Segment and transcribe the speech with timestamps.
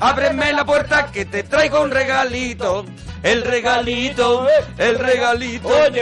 [0.00, 2.84] Ábreme la puerta que te traigo un regalito.
[3.22, 4.48] El regalito,
[4.78, 5.94] el regalito, el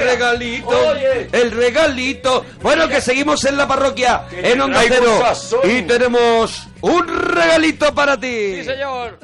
[0.00, 0.94] regalito,
[1.30, 2.46] el regalito.
[2.62, 5.60] Bueno, que seguimos en la parroquia, Que en te Onda Cero.
[5.64, 8.56] Y tenemos un regalito para ti.
[8.56, 9.18] Sí, señor.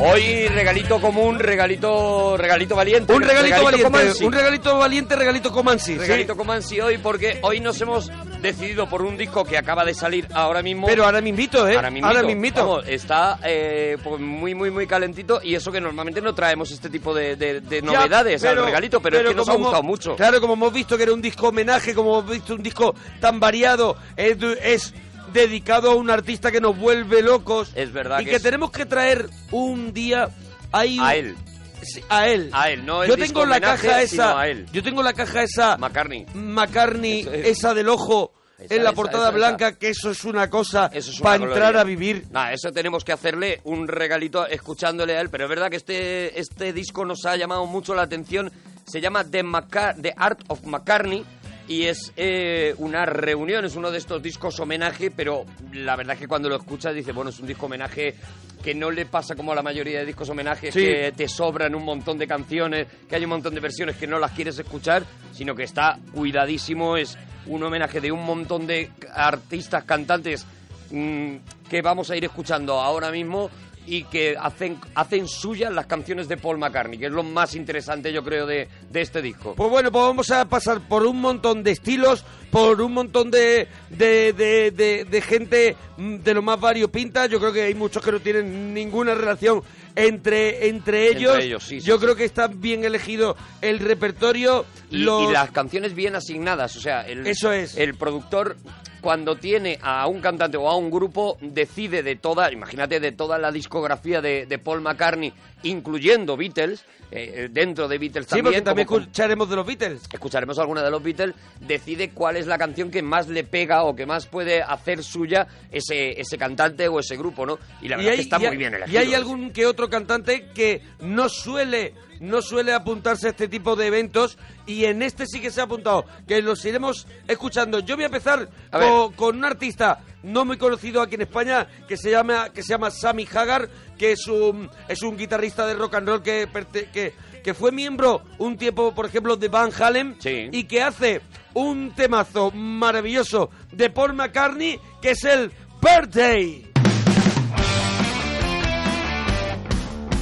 [0.00, 3.12] Hoy regalito común, regalito regalito valiente.
[3.12, 5.94] Un regalito, valiente, un regalito valiente, regalito Comansi.
[5.94, 5.98] sí.
[5.98, 8.08] Regalito Comansi hoy porque hoy nos hemos
[8.40, 10.86] decidido por un disco que acaba de salir ahora mismo.
[10.86, 11.74] Pero ahora mismito, ¿eh?
[11.74, 12.06] Ahora mismito.
[12.06, 12.60] Ahora mismito.
[12.60, 16.88] Vamos, está eh, pues muy, muy, muy calentito y eso que normalmente no traemos este
[16.90, 19.84] tipo de, de- de Ya, novedades al regalito, pero, es que nos ha gustado hemos-
[19.84, 20.14] mucho.
[20.14, 23.40] Claro, como hemos visto que era un disco homenaje, como hemos visto un disco tan
[23.40, 24.94] variado, es, es
[25.32, 27.70] dedicado a un artista que nos vuelve locos.
[27.74, 30.28] Es verdad Y que que, es- tenemos que traer un día
[30.72, 31.36] ahí A él.
[31.82, 32.50] Sí, a él.
[32.52, 34.40] A él, no el Yo tengo la caja esa.
[34.40, 34.66] a él.
[34.72, 35.76] Yo tengo la caja esa.
[35.78, 36.26] McCartney.
[36.34, 37.58] McCartney, es.
[37.58, 38.32] esa del ojo.
[38.58, 41.30] Esa, en la esa, portada esa, blanca, que eso es una cosa Eso es una
[41.30, 42.26] para entrar a vivir.
[42.32, 46.40] Nada, eso tenemos que hacerle un regalito escuchándole a él, pero es verdad que este,
[46.40, 48.50] este disco nos ha llamado mucho la atención.
[48.84, 51.24] Se llama The, Maca- The Art of McCartney
[51.68, 56.20] y es eh, una reunión, es uno de estos discos homenaje, pero la verdad es
[56.20, 58.14] que cuando lo escuchas dices, bueno, es un disco homenaje
[58.62, 60.80] que no le pasa como a la mayoría de discos homenajes, Sí.
[60.80, 64.18] que te sobran un montón de canciones, que hay un montón de versiones que no
[64.18, 69.84] las quieres escuchar, sino que está cuidadísimo, es un homenaje de un montón de artistas,
[69.84, 70.46] cantantes
[70.90, 71.36] mm,
[71.68, 73.50] que vamos a ir escuchando ahora mismo
[73.88, 78.12] y que hacen, hacen suyas las canciones de Paul McCartney, que es lo más interesante
[78.12, 79.54] yo creo de, de este disco.
[79.54, 83.68] Pues bueno, pues vamos a pasar por un montón de estilos, por un montón de,
[83.90, 87.26] de, de, de- de gente mm, de lo más variopinta.
[87.26, 89.62] Yo creo que hay muchos que no tienen ninguna relación
[89.96, 91.32] entre, entre ellos.
[91.34, 92.02] Entre ellos, sí, sí, Yo sí.
[92.04, 94.64] creo que está bien elegido el repertorio.
[94.90, 97.76] Y, los- y las canciones bien asignadas, o sea, el, Eso es.
[97.76, 98.56] el productor
[99.00, 103.38] cuando tiene a un cantante o a un grupo decide de toda, imagínate, de toda
[103.38, 108.42] la discografía de, de Paul McCartney, incluyendo Beatles, eh, eh, dentro de Beatles Sí, porque
[108.42, 110.02] también, también como- escucharemos de los Beatles.
[110.12, 113.94] escucharemos alguna de los Beatles, decide cuál es la canción que más le pega o
[113.94, 117.58] que más puede hacer suya ese, ese cantante o ese grupo, ¿no?
[117.80, 119.00] Y la verdad que está y muy bien y elegido.
[119.00, 123.86] hay algún que otro cantante que no suele no suele apuntarse a este tipo de
[123.86, 128.04] eventos y en este sí que se ha apuntado que los iremos escuchando yo voy
[128.04, 132.50] a empezar A con, un artista no muy conocido aquí en España que se llama
[132.52, 136.22] que se llama Sammy Hagar que es un es un guitarrista de rock and roll
[136.22, 136.48] que
[136.92, 137.12] que,
[137.48, 140.50] que fue miembro un tiempo por ejemplo de Van Halen Sí.
[140.52, 141.22] y que hace
[141.54, 145.50] un temazo maravilloso de Paul McCartney que es el
[145.80, 146.70] Birthday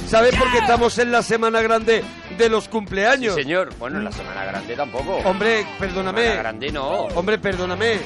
[0.07, 2.01] ¿Sabes por qué estamos en la semana grande
[2.37, 3.35] de los Sí, cumpleaños?
[3.35, 3.71] señor.
[3.77, 5.17] Bueno, en la Semana Grande tampoco.
[5.25, 6.21] Hombre, perdóname.
[6.21, 6.89] Semana Grande no.
[7.13, 7.97] Hombre, perdóname.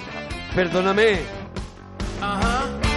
[0.56, 1.20] Perdóname.
[2.22, 2.91] You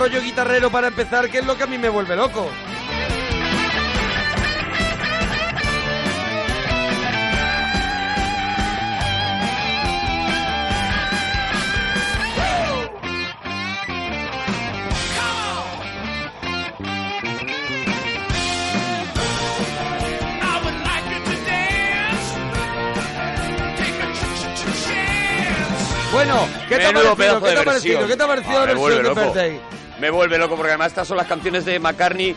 [0.00, 2.48] rollo guitarrero para empezar, que es lo que a mí me vuelve loco.
[26.10, 27.40] Bueno, ¿qué te ha parecido?
[27.40, 27.98] ¿Qué te ha parecido?
[28.00, 28.08] versión.
[28.08, 29.20] ¿Qué te ha parecido la versión de loco.
[29.20, 29.69] Birthday?
[30.00, 32.34] Me vuelve loco porque además estas son las canciones de McCartney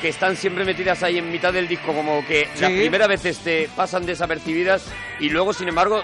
[0.00, 2.78] que están siempre metidas ahí en mitad del disco, como que las Sí.
[2.78, 4.82] primeras veces te pasan desapercibidas
[5.20, 6.02] y luego, sin embargo,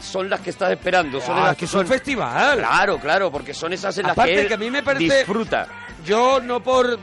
[0.00, 1.20] son las que estás esperando.
[1.20, 2.58] Son Ah, las que son festival.
[2.58, 5.18] Claro, claro, porque son esas en las Aparte que él que a mí me parece-
[5.18, 5.66] disfruta.
[6.06, 6.98] Yo no por...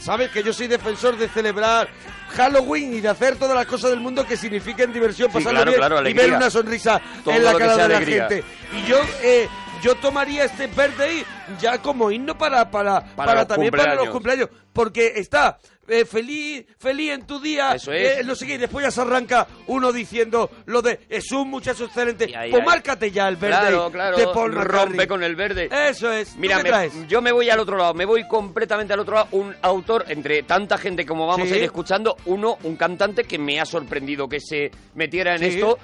[0.00, 0.30] ¿Sabes?
[0.30, 1.88] Que yo soy defensor de celebrar
[2.36, 5.70] Halloween y de hacer todas las cosas del mundo que signifiquen diversión, Sí, pasarlo claro,
[5.70, 8.44] bien claro, y ver una sonrisa Todo en la cara de la gente.
[8.76, 8.98] Y yo...
[9.22, 9.48] Eh,
[9.82, 11.24] yo tomaría este birthday
[11.60, 14.48] ya como himno para para para, los también para los cumpleaños.
[14.72, 15.58] porque está
[15.88, 18.18] eh, feliz feliz en tu día Eso es.
[18.20, 22.60] eh, después ya se arranca uno diciendo lo de es un muchacho excelente ahí, pues
[22.62, 22.66] ahí.
[22.66, 25.68] márcate ya el birthday Claro, claro, de Paul rompe con el verde.
[25.88, 29.00] eso es ¿Tú Mira, me- yo me voy al otro lado, me voy completamente al
[29.00, 29.28] otro lado.
[29.32, 31.54] Un autor, entre tanta gente como vamos Sí.
[31.54, 35.44] a ir escuchando, uno, un cantante que me ha sorprendido que se metiera en Sí.
[35.46, 35.78] esto,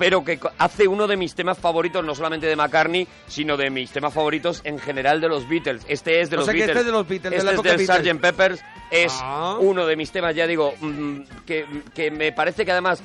[0.00, 3.90] pero que hace uno de mis temas favoritos, no solamente de McCartney, sino de mis
[3.92, 5.82] temas favoritos en general de los Beatles.
[5.86, 6.76] Este es de los sea que Beatles.
[6.76, 8.14] este es de los Beatles, de Este la es del Beatles.
[8.16, 8.20] Sgt.
[8.22, 8.60] Peppers.
[8.90, 9.58] Es Ah.
[9.60, 13.02] uno de mis temas, ya digo, mm, que, que me parece que además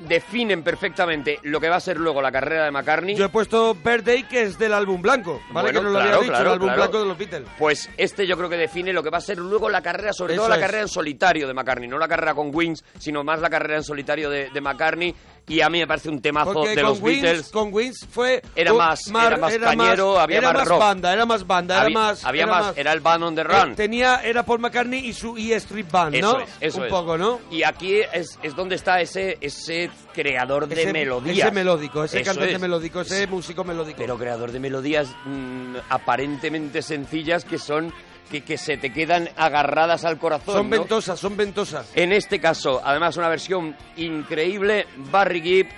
[0.00, 3.14] definen perfectamente lo que va a ser luego la carrera de McCartney.
[3.14, 5.70] Yo he puesto Birthday, que es del álbum blanco, ¿vale?
[5.72, 6.82] Bueno, que no lo claro, había dicho, claro, el álbum claro.
[6.82, 7.48] blanco de los Beatles.
[7.58, 10.34] Pues este yo creo que define lo que va a ser luego la carrera, sobre
[10.34, 10.60] Eso todo la es.
[10.60, 13.84] carrera en solitario de McCartney, no la carrera con Wings, sino más la carrera en
[13.84, 15.14] solitario de, de McCartney.
[15.46, 17.48] Y a mí me parece un temazo Porque de los Wings, Beatles.
[17.50, 18.40] con Wings fue...
[18.56, 20.78] Era más- era más cañero, había era más más rock.
[20.80, 22.24] banda, era más banda, era había, más...
[22.24, 23.72] había era más, era el Band on the Run.
[23.72, 26.30] Eh, tenía, era Paul McCartney y su E Street Band, ¿no?
[26.30, 26.90] Eso es, eso Un es.
[26.90, 27.40] poco, ¿no?
[27.50, 31.36] Y aquí es, es donde está ese, ese creador de ese, melodías.
[31.46, 32.60] Ese melódico, ese Eso cantante es.
[32.60, 33.98] melódico, ese músico melódico.
[33.98, 37.92] Pero creador de melodías mm, aparentemente sencillas que son
[38.30, 40.54] que, que se te quedan agarradas al corazón.
[40.54, 40.78] son ¿no?
[40.78, 41.90] ventosas, son ventosas.
[41.94, 45.68] En este caso, además, una versión increíble, Barry Gibb,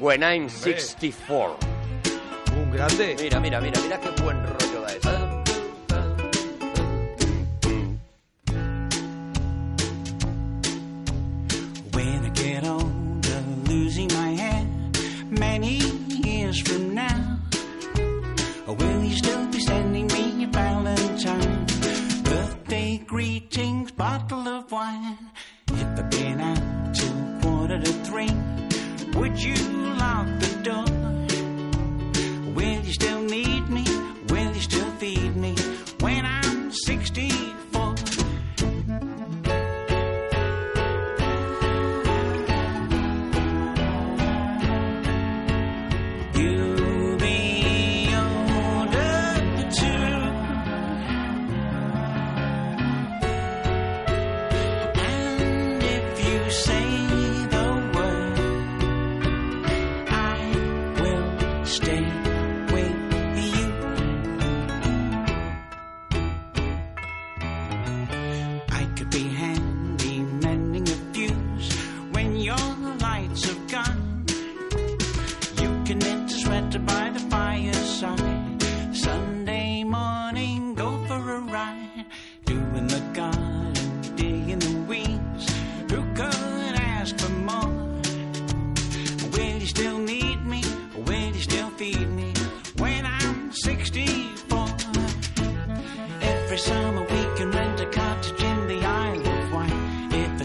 [0.00, 1.56] When I'm 64.
[2.56, 3.16] Un grande.
[3.20, 4.53] Mira, mira, mira, mira qué buen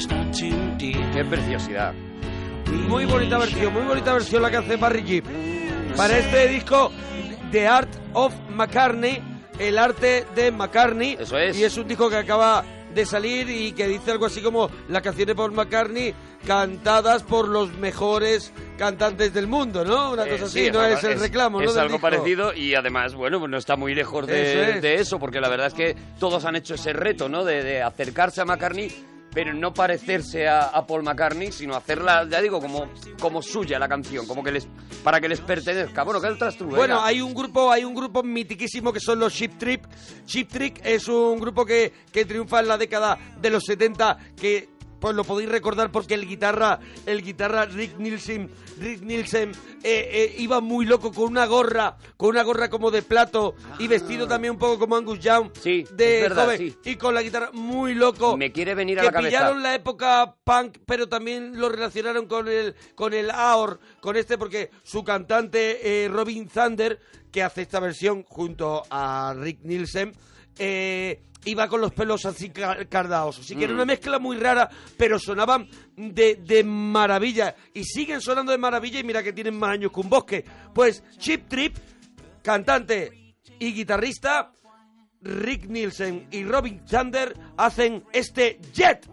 [0.08, 1.94] Qué preciosidad.
[2.88, 5.24] Muy bonita versión, muy bonita versión la que hace Barry Gibb.
[5.98, 6.92] Para este disco,
[7.52, 9.22] The Art of McCartney,
[9.60, 11.18] el arte de McCartney.
[11.20, 11.58] Eso es.
[11.58, 12.64] Y es un disco que acaba
[12.94, 16.14] de salir y que dice algo así como las canciones por McCartney
[16.48, 20.14] cantadas por los mejores cantantes del mundo, ¿no?
[20.14, 21.72] Una Eh, cosa sí, así, no algo- es el reclamo, es ¿no?
[21.74, 22.10] del algo disco.
[22.10, 24.82] parecido y además, bueno, pues no está muy lejos Eso de, es.
[24.82, 27.44] de eso, porque la verdad es que todos han hecho ese reto, ¿no?
[27.44, 28.90] De, de acercarse a McCartney,
[29.34, 34.26] pero no parecerse a, Paul McCartney, sino hacerla, ya digo, como, como suya la canción,
[34.26, 34.68] como que les
[35.04, 36.04] para que les pertenezca.
[36.04, 36.66] Bueno, ¿qué otras tú?
[36.66, 39.86] Bueno, hay un grupo, hay un grupo mitiquísimo que son los Chip Trip.
[40.26, 44.79] Chip Trick es un grupo que, que triunfa en la década de los 70, que
[45.00, 49.52] pues lo podéis recordar porque el guitarra, el guitarra Rick Nielsen, Rick Nielsen
[49.84, 53.88] eh, eh, iba muy loco con una gorra, con una gorra como de plato y
[53.88, 56.78] vestido también un poco como Angus Young Sí, de verdad, joven sí.
[56.86, 58.38] y con la guitarra muy loco.
[58.38, 59.30] Me quiere venir a la cabeza.
[59.30, 64.38] pillaron la época punk, pero también lo relacionaron con el con el AOR, con este
[64.38, 67.00] porque su cantante eh, Robin Thunder,
[67.32, 70.14] que hace esta versión junto a Rick Nielsen,
[70.58, 73.40] eh, iba con los pelos así ca- cardados.
[73.40, 73.76] Así que era Mm.
[73.78, 77.56] una mezcla muy rara, pero sonaban de, de maravilla.
[77.74, 80.46] Y siguen sonando de maravilla y mira que tienen más años que un bosque.
[80.74, 81.76] Pues Chip Trip,
[82.44, 84.52] cantante y guitarrista,
[85.22, 89.06] Rick Nielsen y Robin Zander hacen este Jet.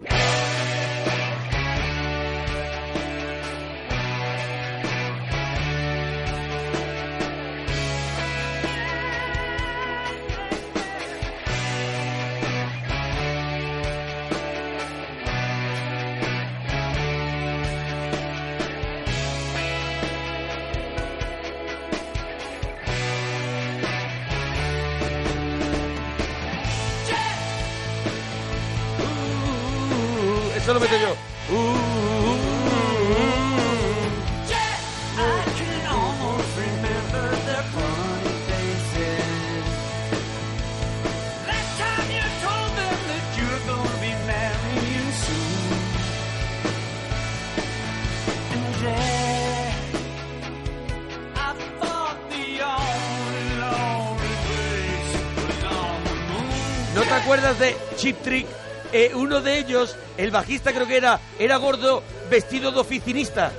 [30.69, 31.17] On the moon.
[56.97, 58.56] ¿No te acuerdas de Chip Trick?
[58.97, 63.53] Eh, uno de ellos, el bajista creo que era, era gordo, vestido de oficinista,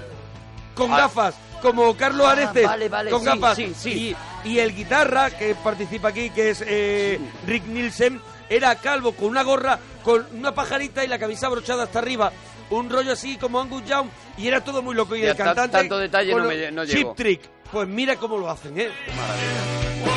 [0.73, 0.97] con Ah.
[0.97, 3.55] gafas, como Carlos Ah, Areces, vale, vale, con sí, gafas.
[3.55, 4.15] sí, sí.
[4.43, 9.27] Y, y el guitarra que participa aquí, que es eh, Rick Nielsen, era calvo, con
[9.27, 12.31] una gorra, con una pajarita y la camisa brochada hasta arriba.
[12.69, 15.15] Un rollo así como Angus Young y era todo muy loco.
[15.15, 15.77] Y Ya, el ta- cantante.
[15.77, 17.15] tanto detalle no me- no Chip.
[17.15, 17.41] Trick.
[17.71, 18.89] Pues mira cómo lo hacen, ¿eh?
[19.05, 20.16] Some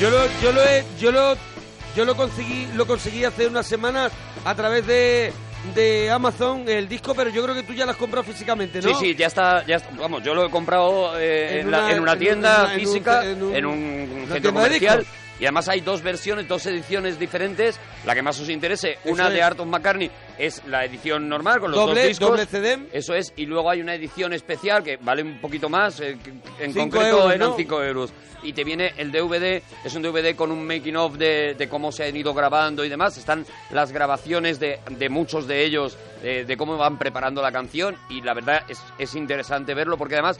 [0.00, 1.36] Yo lo, yo lo he, yo lo,
[1.96, 4.12] yo lo conseguí, lo conseguí hace unas semanas
[4.44, 5.32] a través de,
[5.74, 8.90] de Amazon el disco, pero yo creo que tú ya lo has comprado físicamente, ¿no?
[8.90, 11.78] Sí, sí, ya está, ya está- Vamos, yo lo he comprado eh, En en, la-
[11.86, 15.06] una- en una en tienda en física, en en un- centro comercial.
[15.40, 17.78] Y además hay dos versiones, dos ediciones diferentes.
[18.04, 19.34] La que más os interese, Eso una es.
[19.34, 22.28] de Art of McCartney, es la edición normal con los Doble- dos discos.
[22.30, 22.78] doble CD.
[22.92, 23.32] Eso es.
[23.36, 26.00] Y luego hay una edición especial que vale un poquito más.
[26.00, 26.16] eh,
[26.58, 27.56] en Cinco concreto euros, eran ¿no?
[27.56, 28.12] 5 euros.
[28.42, 31.90] Y te viene el DVD, es un DVD con un making of de, de cómo
[31.90, 33.16] se han ido grabando y demás.
[33.18, 37.96] Están las grabaciones de, de muchos de ellos, de, de cómo van preparando la canción.
[38.10, 40.38] Y la verdad es, es interesante verlo porque además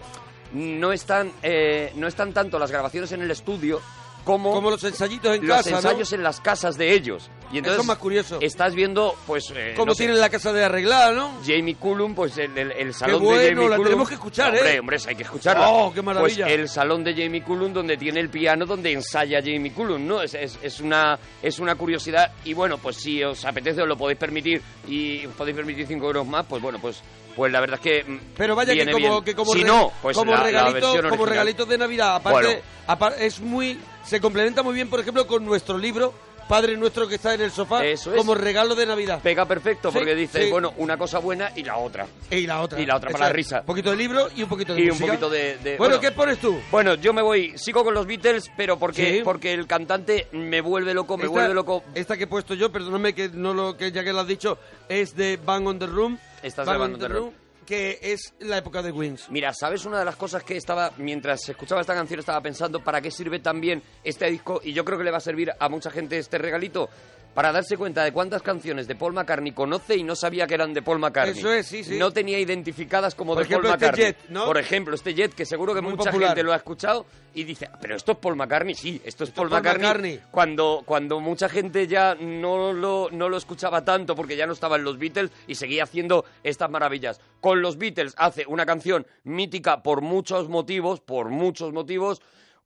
[0.52, 3.80] no están, eh, no están tanto las grabaciones en el estudio
[4.28, 5.76] como, Como los ensayitos en los casa, ¿no?
[5.78, 7.30] ensayos en las casas de ellos.
[7.50, 8.38] Y entonces Eso es más curioso.
[8.42, 11.32] estás viendo, pues, eh, Como no sé, tienen la casa de arreglada, ¿no?
[11.46, 13.84] Jamie Cullum, pues el, el- el salón bueno, de Jamie la Cullum.
[13.84, 14.80] tenemos que escuchar, hombre, ¿eh?
[14.80, 15.70] Hombre, hay que escucharla.
[15.70, 16.44] Oh, qué maravilla.
[16.44, 20.20] Pues el salón de Jamie Cullum donde tiene el piano donde ensaya Jamie Cullum, ¿no?
[20.20, 23.96] Es, es, es una, es una curiosidad y bueno, pues si os apetece os lo
[23.96, 27.00] podéis permitir y os podéis permitir 5 euros más, pues bueno, pues,
[27.34, 30.14] pues la verdad es que mm, Pero vaya que como, que como, si no, pues
[30.18, 32.60] como, la, la regalito, versión como regalitos de Navidad, aparte, Bueno.
[32.88, 33.78] apar- es muy,
[34.08, 36.12] se complementa muy bien, por ejemplo, con nuestro libro,
[36.48, 38.16] Padre Nuestro que está en el sofá, Eso es.
[38.16, 39.20] como regalo de Navidad.
[39.22, 40.50] Pega perfecto Sí, porque dices, sí.
[40.50, 42.06] bueno, una cosa buena y la otra.
[42.30, 42.80] Y la otra.
[42.80, 43.60] Y la otra para la risa.
[43.60, 45.06] Un poquito de libro y un poquito de Y un música.
[45.08, 45.58] poquito de...
[45.58, 46.58] de- Bueno, ¿qué pones tú?
[46.70, 49.20] Bueno, yo me voy, sigo con los Beatles, pero porque, Sí.
[49.22, 51.84] porque el cantante me vuelve loco, me vuelve loco.
[51.94, 54.56] Esta que he puesto yo, perdóname que no lo que ya que lo has dicho,
[54.88, 56.18] es de Bang on the Room.
[56.42, 57.30] Esta es Bang de Bang on the Room.
[57.68, 59.28] Que es la época de Wings.
[59.28, 63.02] Mira, ¿sabes una de las cosas que estaba, mientras escuchaba esta canción, estaba pensando para
[63.02, 64.62] qué sirve también este disco?
[64.64, 66.88] Y yo creo que le va a servir a mucha gente este regalito.
[67.38, 70.74] Para darse cuenta de cuántas canciones de Paul McCartney conoce y no sabía que eran
[70.74, 71.38] de Paul McCartney.
[71.38, 71.96] Eso es, sí, sí.
[71.96, 74.06] No tenía identificadas como Por de Paul ejemplo, este McCartney.
[74.06, 74.44] Jet, ¿no?
[74.44, 76.30] Por ejemplo, este Jet, que seguro que Muy mucha popular.
[76.30, 78.74] gente lo ha escuchado y dice, pero esto es Paul McCartney.
[78.74, 79.86] Sí, esto es Paul, Paul McCartney.
[79.86, 80.20] McCartney.
[80.32, 84.82] Cuando, cuando mucha gente ya no lo, no lo escuchaba tanto porque ya no estaban
[84.82, 87.20] los Beatles y seguía haciendo estas maravillas.
[87.40, 92.20] Con los Beatles hace una canción mítica por muchos motivos, por muchos motivos.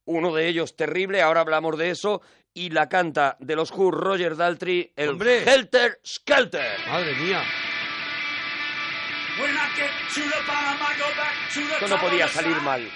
[0.05, 2.23] Uno de ellos terrible, ahora hablamos de eso.
[2.55, 5.43] Y la canta de los Who, Roger Daltrey, el ¡Hombre!
[5.43, 6.79] Helter Skelter.
[6.87, 7.43] Madre mía.
[11.73, 12.87] Esto no podía salir mal.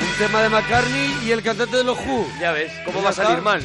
[0.00, 2.26] Un tema de McCartney y el cantante de los Who.
[2.40, 3.62] Ya ves, ¿cómo va a salir mal?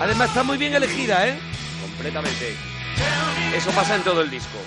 [0.00, 1.38] Además está muy bien elegida, ¿eh?
[1.82, 2.56] Completamente.
[3.54, 4.58] Eso pasa en todo el disco.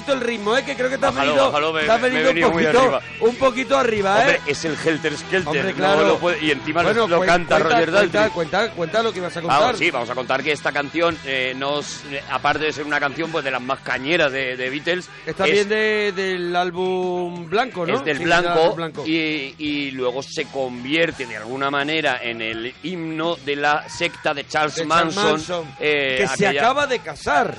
[0.00, 0.64] Poquito el ritmo, ¿eh?
[0.64, 3.00] Que creo que te has Bájalo, venido, bájalo, me- te has venido un, poquito, arriba.
[3.20, 4.20] un poquito arriba, ¿eh?
[4.20, 5.46] Hombre, es el Helter Skelter.
[5.48, 6.06] Hombre, no claro.
[6.06, 8.10] lo puede- y encima bueno, lo canta cuenta, Roger Daltrey.
[8.30, 8.30] Cuenta,
[8.60, 9.60] cuenta, cuenta lo que ibas a contar.
[9.60, 12.98] Vamos, sí, vamos a contar que esta canción, eh, nos, eh, aparte de ser una
[13.00, 17.48] canción pues de las más cañeras de, de Beatles, Está es, bien de- del álbum
[17.48, 17.94] blanco, ¿no?
[17.94, 19.06] es del Sí, blanco, blanco.
[19.06, 24.46] Y, y luego se convierte de alguna manera en el himno de la secta de
[24.46, 27.54] Charles de Charles Manson, Manson, eh, que se aquella- acaba de casar.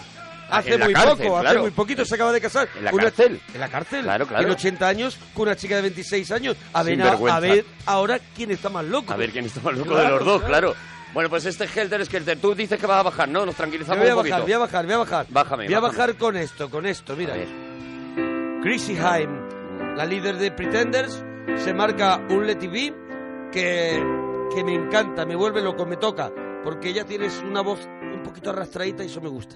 [0.51, 2.67] Hace En la muy cárcel, poco, hace muy poquito se acaba de casar.
[2.77, 3.41] En la Una- cárcel.
[3.53, 4.03] En la cárcel.
[4.03, 4.39] Claro, claro.
[4.43, 6.58] Tiene 80 años con una chica de 26 años.
[6.74, 9.13] A ver, a, ver ahora quién está más loco.
[9.13, 10.75] A ver quién está más loco de los dos, claro.
[11.13, 13.46] Bueno, pues este Helter Skelter, tú dices que vas a bajar, ¿no?
[13.46, 15.25] Nos tranquilizamos voy a un bajar, voy a bajar, voy a bajar.
[15.29, 17.34] Bájame, Voy a bajar con esto, con esto, mira.
[17.34, 17.50] A ver.
[18.62, 21.24] Chrissy Hime, la líder de Pretenders,
[21.58, 22.93] se marca un Let Be
[23.52, 24.02] que,
[24.56, 26.32] que me encanta, me vuelve loco, me toca,
[26.63, 29.56] porque ella tiene una voz un poquito arrastradita y eso me gusta.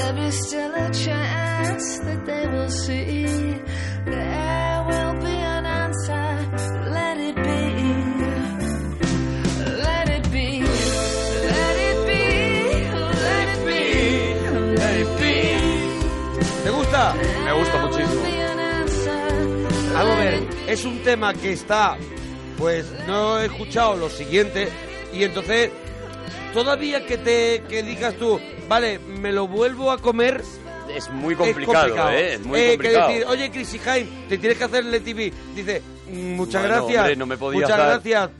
[0.00, 3.26] there is still a chance that they will see.
[4.06, 6.26] There will be an answer.
[6.96, 7.62] Let it be.
[9.86, 10.48] Let it be.
[11.56, 12.24] Let it be.
[13.26, 13.82] Let it be.
[14.82, 15.36] Let it be.
[16.64, 17.02] ¿Te gusta?
[17.44, 18.22] Me gusta muchísimo.
[18.22, 19.92] Be an answer.
[19.92, 21.98] Vamos a Let ver, es un tema que está,
[22.56, 24.68] pues no he escuchado lo siguiente
[25.12, 25.70] y entonces
[26.52, 30.42] todavía que te que digas tú, vale, me lo vuelvo a comer.
[30.94, 32.34] Es muy es complicado, ¿eh?
[32.34, 33.06] Es muy Eh, complicado.
[33.08, 35.32] Que decir, oye, Chrissy Hine, te tienes que hacer el TV.
[35.54, 36.98] Dice, "Mm, muchas Bueno, gracias.
[37.00, 38.30] hombre, no me podías muchas dar- gracias.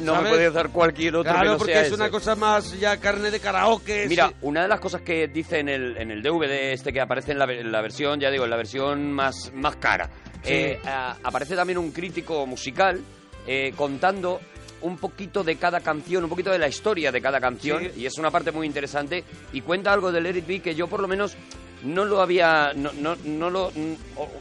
[0.00, 0.30] no ¿sabes?
[0.30, 1.96] me podía hacer cualquier otro que Claro, no porque sea es ese.
[1.96, 4.06] una cosa más ya carne de karaoke.
[4.08, 4.34] Mira, sí.
[4.42, 7.38] una de las cosas que dice en el, en el DVD este que aparece en
[7.40, 10.08] la, ve- en la versión, ya digo, en la versión más, más cara,
[10.44, 10.52] Sí.
[10.54, 13.00] eh, a- aparece también un crítico musical
[13.48, 14.40] eh, contando
[14.82, 18.00] un poquito de cada canción, un poquito de la historia de cada canción, Sí.
[18.02, 21.00] y es una parte muy interesante, y cuenta algo del It Be que yo por
[21.00, 21.36] lo menos
[21.82, 23.70] no lo había, no, no, no lo,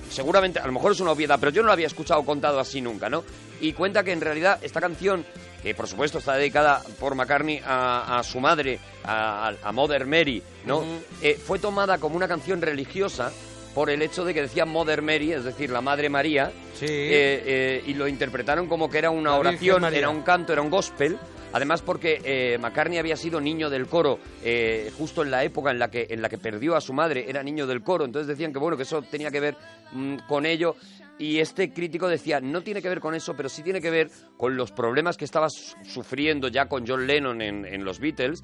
[0.10, 2.82] seguramente, a lo mejor es una obviedad, pero yo no lo había escuchado contado así
[2.82, 3.24] nunca, ¿no?
[3.62, 5.26] Y cuenta que en realidad esta canción,
[5.62, 10.41] que por supuesto está dedicada por McCartney a, a su madre, a, a Mother Mary,
[10.65, 10.84] ¿no?
[11.21, 13.32] Eh, fue tomada como una canción religiosa
[13.76, 16.86] por el hecho de que decía Mother Mary, es decir, la Madre María, Sí.
[16.88, 20.70] eh, eh, y lo interpretaron como que era una oración, era un canto, era un
[20.72, 21.18] gospel.
[21.54, 25.80] Además porque eh, McCartney había sido niño del coro eh, justo en la época en
[25.80, 28.52] la que en la que perdió a su madre, era niño del coro, entonces decían
[28.52, 29.56] que bueno que eso tenía que ver
[29.94, 30.76] mm, con ello
[31.18, 34.10] y este crítico decía no tiene que ver con eso, pero sí tiene que ver
[34.36, 38.44] con los problemas que estaba su- sufriendo ya con John Lennon en, en los Beatles.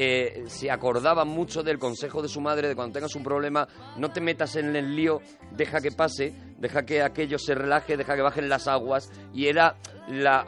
[0.00, 4.12] Eh, se acordaba mucho del consejo de su madre de cuando tengas un problema no
[4.12, 8.22] te metas en el lío, deja que pase, deja que aquello se relaje, deja que
[8.22, 9.74] bajen las aguas y era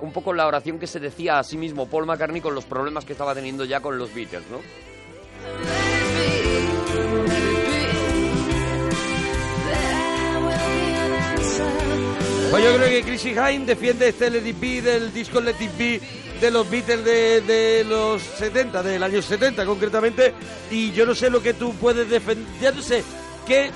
[0.02, 3.04] un poco la oración que se decía a sí mismo Paul McCartney con los problemas
[3.04, 4.60] que estaba teniendo ya con los Beatles, ¿no?
[12.52, 15.76] Pues yo creo que Chrissy Hine defiende este Let It Be del disco Let It
[15.76, 16.00] Be
[16.40, 20.32] de los Beatles de, de los 70, del año 70 concretamente,
[20.70, 23.04] y yo no sé lo que tú puedes defender, ya no sé,
[23.46, 23.70] ¿qué,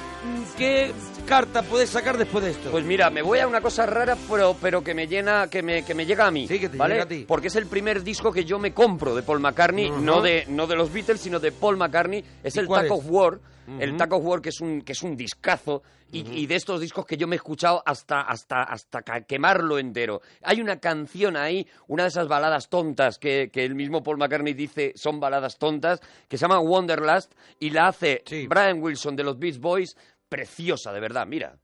[0.57, 0.93] qué
[1.27, 2.71] carta puedes sacar después de esto?
[2.71, 5.85] Pues mira, me voy a una cosa rara, pero, pero que me llena, que me,
[5.85, 6.49] que me llega a mí.
[6.49, 6.95] Sí, que te ¿vale?
[6.95, 7.25] llega a ti.
[7.29, 10.67] Porque es el primer disco que yo me compro de Paul McCartney, no de, no
[10.67, 12.25] de los Beatles, sino de Paul McCartney.
[12.43, 13.39] Es ¿Y el Tack of War.
[13.79, 17.07] El of War, que es un, que es un discazo, y, y de estos discos
[17.07, 20.21] que yo me he escuchado hasta, hasta, hasta quemarlo entero.
[20.43, 24.55] Hay una canción ahí, una de esas baladas tontas que, que el mismo Paul McCartney
[24.55, 28.47] dice son baladas tontas, que se llama Wonderlust, y la hace Sí.
[28.47, 29.97] Brian Wilson de los Beach Boys,
[30.29, 31.57] preciosa, de verdad, mira.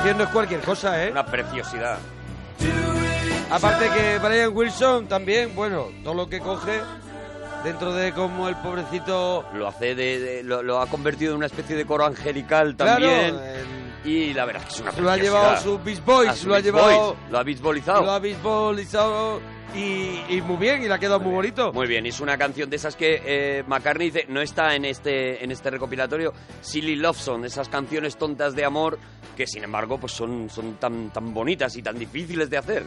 [0.00, 1.10] Canción no es cualquier cosa, ¿eh?
[1.10, 1.98] Una preciosidad.
[3.50, 6.80] Aparte que Brian Wilson también, bueno, todo lo que coge
[7.64, 9.44] dentro de como el pobrecito...
[9.54, 13.06] Lo hace de, de- lo, lo ha convertido en una especie de coro angelical Claro,
[13.06, 13.36] también.
[14.04, 15.40] Y la verdad es que es una lo ha preciosidad.
[15.42, 17.00] llevado su Beach Boys, A lo ha Beach llevado...
[17.06, 18.02] Boys, lo ha bisbolizado.
[18.04, 19.40] Lo ha bisbolizado
[19.74, 21.72] y, y muy bien, y le ha quedado muy bonito.
[21.72, 25.42] Muy bien, es una canción de esas que eh, McCartney dice, no está en este,
[25.42, 28.98] en este recopilatorio, Silly Love Song, esas canciones tontas de amor
[29.36, 32.84] que sin embargo pues son, son tan, tan bonitas y tan difíciles de hacer.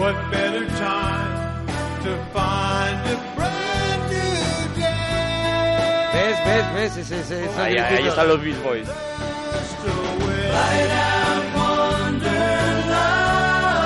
[0.00, 1.66] What better time
[2.04, 3.69] to find a day?
[6.20, 6.96] ¿Ves, ves, ves?
[6.98, 8.88] Ese, ese, ese Ahí, ahí están los Beach Boys.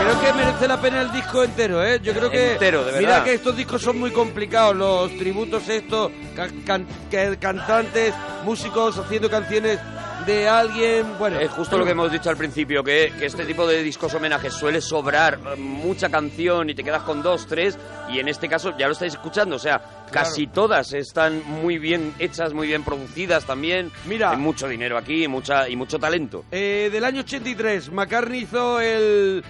[0.00, 1.98] Creo que merece la pena el disco entero, ¿eh?
[2.02, 2.52] Yo creo que...
[2.52, 3.24] Entero, de Mira verdad.
[3.24, 8.12] que estos discos son muy complicados, los tributos estos, ca- can- que- cantantes,
[8.44, 9.78] músicos haciendo canciones
[10.26, 11.38] de alguien, bueno...
[11.38, 14.52] Es justo lo que hemos dicho al principio, que, que este tipo de discos homenajes
[14.52, 17.78] suele sobrar eh, mucha canción y te quedas con dos, tres,
[18.10, 22.14] y en este caso ya lo estáis escuchando, o sea, casi todas están muy bien
[22.18, 23.90] hechas, muy bien producidas también.
[24.06, 24.30] Mira.
[24.30, 26.44] Hay mucho dinero aquí y, mucha, y mucho talento.
[26.50, 29.44] Eh, del año 83, McCartney hizo el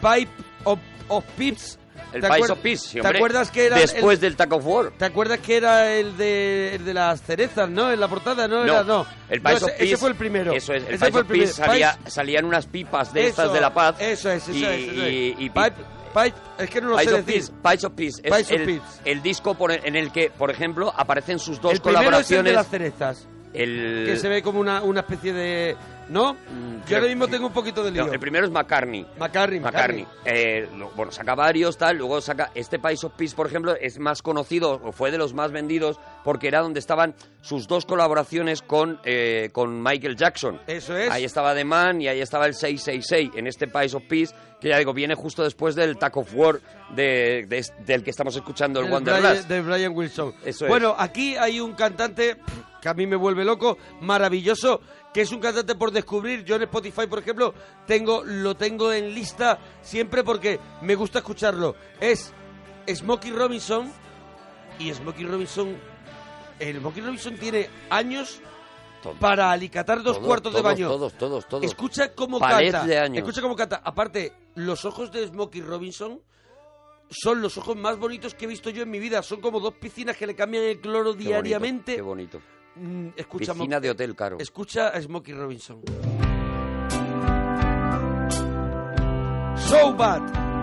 [0.00, 0.32] Pipe
[0.64, 1.78] of, of Pips.
[2.14, 4.64] El ¿Te Pies of Peace, sí, ¿Te acuerdas que era Después el- del Tack of
[4.64, 4.92] War.
[4.96, 7.90] ¿Te acuerdas que era el de, el de las cerezas, no?
[7.92, 8.58] En la portada, ¿no?
[8.64, 9.04] No, Era, no.
[9.28, 9.84] el No, Pies ese, of Peace.
[9.84, 10.52] ese fue el primero.
[10.52, 13.52] Eso es, el Ese Pies fue of Peace salía, salían unas pipas de Eso, estas
[13.52, 13.96] de la paz.
[13.98, 14.92] Eso es, eso y, es.
[14.92, 15.12] eso es.
[15.12, 15.72] y- y- Pipe,
[16.14, 17.42] Pipe, es que no lo Pies sé of decir.
[17.60, 18.20] Peace, Pies of Peace.
[18.22, 19.00] Es Pies of el, Peace.
[19.04, 22.38] el disco por- en el que, por ejemplo, aparecen sus dos el primero es el
[22.38, 22.44] colaboraciones.
[22.52, 25.76] de las cerezas, el- que se ve como una, una especie de...
[26.08, 26.34] ¿No?
[26.34, 26.38] Yo
[26.86, 28.06] creo- ahora mismo tengo un poquito de lío.
[28.06, 29.06] No, el primero es McCartney.
[29.18, 30.06] McCartney, McCartney.
[30.24, 33.98] Eh, lo- bueno, saca varios, tal, luego saca este Pies of Peace, por ejemplo, es
[33.98, 38.60] más conocido, o fue de los más vendidos, porque era donde estaban sus dos colaboraciones
[38.60, 40.60] con, eh, con Michael Jackson.
[40.66, 41.10] Eso es.
[41.10, 44.68] Ahí estaba The Man y ahí estaba el 666, en este Pies of Peace, que
[44.68, 46.60] ya digo, viene justo después del Tack of War
[46.94, 49.46] de- de- del que estamos escuchando, el Wanderlust.
[49.46, 50.34] Brian- de Brian Wilson.
[50.44, 50.68] Eso es.
[50.68, 52.36] bueno, aquí hay un cantante
[52.80, 54.80] que a mí me vuelve loco, maravilloso,
[55.14, 56.44] que es un cantante por descubrir.
[56.44, 57.54] Yo en Spotify, por ejemplo,
[57.86, 61.76] tengo lo tengo en lista siempre porque me gusta escucharlo.
[62.00, 62.32] Es
[62.92, 63.90] Smokey Robinson
[64.78, 65.76] y Smokey Robinson
[66.58, 68.40] el Smokey Robinson tiene años
[69.20, 70.88] para alicatar dos Todos, cuartos de baño.
[70.88, 71.64] Todos, todos, todos.
[71.64, 72.86] Escucha cómo Pared canta.
[72.86, 73.18] de años.
[73.18, 73.82] Escucha cómo canta.
[73.84, 76.20] Aparte, los ojos de Smokey Robinson
[77.10, 79.22] son los ojos más bonitos que he visto yo en mi vida.
[79.22, 81.96] Son como dos piscinas que le cambian el cloro Qué bonito, diariamente.
[81.96, 82.40] Qué bonito.
[82.76, 84.38] Mm, escucha, Piscina de hotel caro.
[84.40, 85.80] escucha a Smokey Robinson.
[89.56, 90.53] So bad.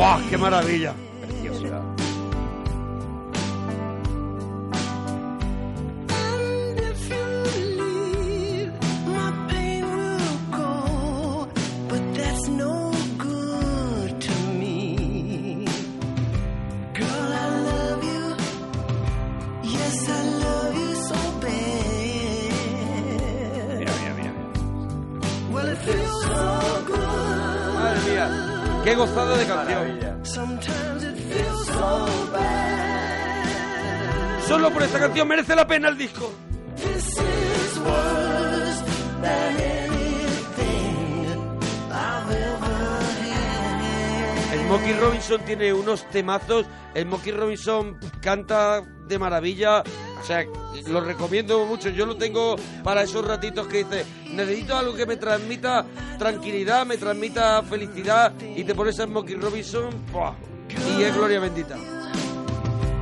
[0.00, 0.94] ¡Buah, qué maravilla!
[34.90, 36.32] Esta canción merece la pena el disco.
[37.86, 39.00] Had.
[44.66, 46.66] Smokey Robinson tiene unos temazos.
[47.00, 49.84] Smokey Robinson canta de maravilla.
[50.20, 50.44] O sea,
[50.88, 51.90] lo recomiendo mucho.
[51.90, 55.86] Yo lo tengo para esos ratitos que dice, necesito algo que me transmita
[56.18, 58.32] tranquilidad, me transmita felicidad.
[58.40, 60.34] Y te pones a Smokey Robinson ¡buah!
[60.98, 61.76] y es gloria bendita.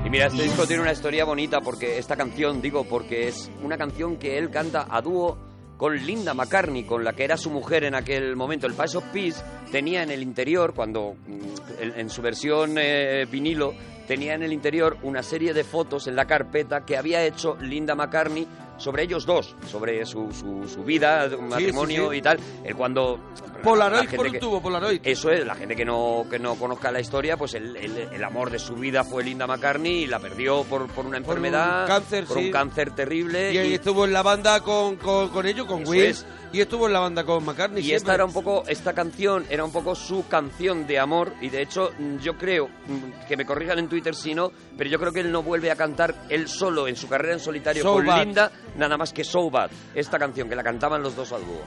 [0.08, 3.76] Y mira, este disco tiene una historia bonita porque esta canción, digo, porque es una
[3.76, 5.36] canción que él canta a dúo
[5.76, 8.66] con Linda McCartney, con la que era su mujer en aquel momento.
[8.66, 13.26] El Pies of Peace tenía en el interior, cuando mm, en, en su versión eh,
[13.30, 13.74] vinilo,
[14.06, 17.94] tenía en el interior una serie de fotos en la carpeta que había hecho Linda
[17.94, 22.16] McCartney sobre ellos dos, sobre su, su, su vida, un matrimonio sí.
[22.18, 22.38] y tal.
[22.64, 23.18] El cuando...
[23.56, 25.00] la Polaroid por un que- tubo, Polaroid.
[25.02, 28.24] Eso es, la gente que no, que no conozca la historia, pues el, el- el
[28.24, 31.44] amor de su vida fue Linda McCartney y la perdió por, por una Por un
[31.44, 33.52] enfermedad, cáncer, por un cáncer terrible.
[33.52, 36.04] Y ahí estuvo en la banda con, con, con ellos, con Will.
[36.04, 36.24] es.
[36.50, 37.84] Y estuvo en la banda con McCartney.
[37.84, 41.50] Y esta era un poco, esta canción era un poco su canción de amor y
[41.50, 44.98] de hecho mm, yo creo, mm, que me corrijan en Twitter si no, pero yo
[44.98, 47.92] creo que él no vuelve a cantar él solo en su carrera en solitario So
[47.94, 48.24] con Bad.
[48.24, 51.62] Linda, nada más que So Bad, esta canción que la cantaban los dos al dúo.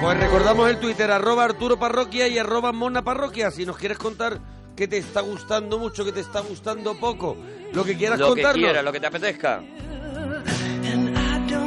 [0.00, 3.50] Pues recordamos el Twitter, arroba Arturo Parroquia y arroba Mona Parroquia.
[3.50, 4.38] Si nos quieres contar
[4.76, 7.36] que te está gustando mucho, que te está gustando poco,
[7.72, 9.60] lo que quieras Lo que quieras, lo que te apetezca.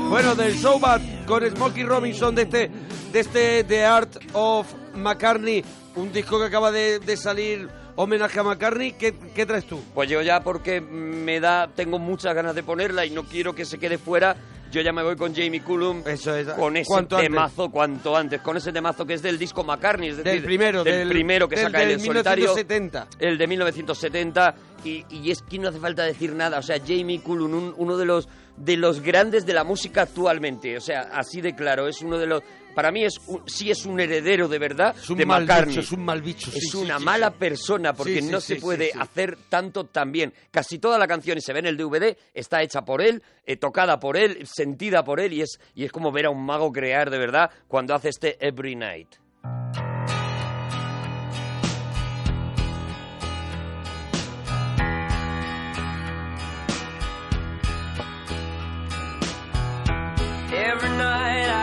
[0.10, 2.72] Bueno, del Showbat con Smokey Robinson de este,
[3.12, 5.64] de este The Art of McCartney,
[5.96, 8.94] un disco que acaba de, de salir homenaje a McCartney.
[8.94, 9.82] ¿Qué, qué traes tú?
[9.94, 13.66] Pues yo ya porque me da, tengo muchas ganas de ponerla y no quiero que
[13.66, 14.36] se quede fuera.
[14.72, 16.48] Yo ya me voy con Jamie Cullum Eso es.
[16.48, 17.20] con ese antes.
[17.20, 20.82] temazo cuanto antes, con ese temazo que es del disco McCartney, es decir, Del primero,
[20.86, 22.46] del, del, primero que del- saca del solitario.
[22.56, 23.08] 1970.
[23.20, 27.20] el de 1970 y, y es que no hace falta decir nada, o sea, Jamie
[27.22, 28.30] Cullum, un- uno de los
[28.64, 32.28] de los grandes de la música actualmente, o sea, así de claro, es uno de
[32.28, 32.44] los
[32.76, 35.76] para mí es un- sí es un heredero de verdad Es un de mal McCartney.
[35.76, 36.50] bicho, es un mal bicho.
[36.52, 40.34] sí, Es sí, una sí, mala persona porque no se puede hacer tanto tan bien.
[40.52, 43.58] Casi toda la canción, y se ve en el DVD, está hecha por él, eh,
[43.58, 46.72] tocada por él, sentida por él, y es, y es como ver a un mago
[46.72, 49.10] crear de verdad cuando hace este Every Night.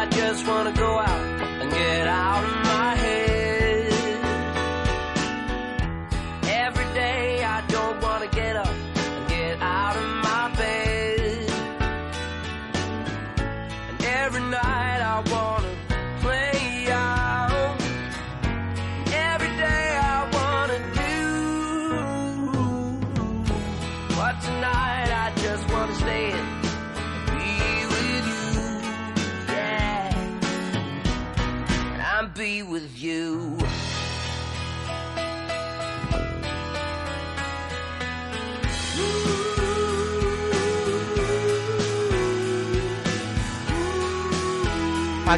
[0.09, 2.68] I just wanna go out and get out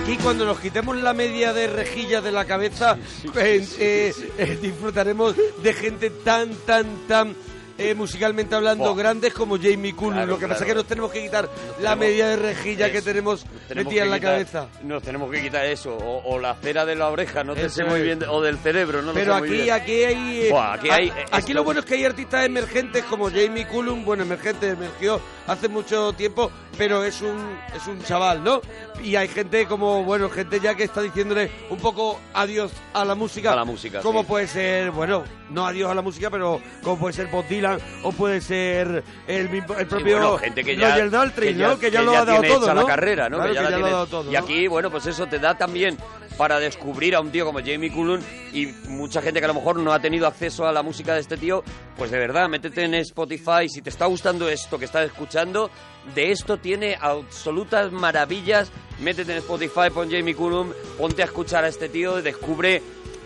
[0.03, 2.97] Aquí cuando nos quitemos la media de rejillas de la cabeza,
[3.37, 7.37] eh, eh, eh, disfrutaremos de gente tan, tan, tan
[7.81, 8.95] eh, musicalmente hablando Buah.
[8.97, 10.15] grandes como Jamie Cullum.
[10.15, 11.49] Claro, Lo que pasa es que nos tenemos que quitar
[11.81, 14.67] la media de rejilla que tenemos Tenemos metida que en la quitar- cabeza.
[14.83, 17.77] Nos tenemos que quitar eso, o, o la cera de la oreja, no te Eso
[17.77, 18.05] sé muy es.
[18.05, 19.75] bien, o del cerebro, no lo Pero sé muy aquí, bien.
[19.75, 23.05] aquí hay, eh, Buah, aquí hay, eh, aquí lo bueno es que hay artistas emergentes
[23.05, 28.43] como Jamie Cullum, bueno, emergente, emergió hace mucho tiempo, pero es un, es un chaval,
[28.45, 28.61] ¿no?
[29.03, 33.15] Y hay gente como, bueno, gente ya que está diciéndole un poco adiós a la
[33.15, 33.53] música.
[33.53, 34.27] A la música, Como sí.
[34.27, 37.70] puede ser, bueno, no adiós a la música, pero como puede ser Bob Dylan
[38.03, 41.79] o puede ser el, mismo- el Sí, propio bueno, gente que ya, Roger Daltrey, ¿no?
[41.79, 42.81] Que ya lo ha dado todo, hecha ¿no?
[42.83, 43.37] la carrera, ¿no?
[43.37, 45.57] Claro, que ya, la lo ha dado todo, Y aquí, bueno, pues eso te da
[45.57, 45.97] también
[46.37, 48.21] para descubrir a un tío como Jamie Cullum
[48.55, 51.21] y mucha gente que a lo mejor no ha tenido acceso a la música de
[51.21, 51.63] este tío,
[51.99, 55.71] pues de verdad, métete en Spotify, si te está gustando esto que estás escuchando,
[56.15, 61.69] de esto tiene absolutas maravillas, métete en Spotify, pon Jamie Cullum, ponte a escuchar a
[61.69, 62.81] este tío y descubre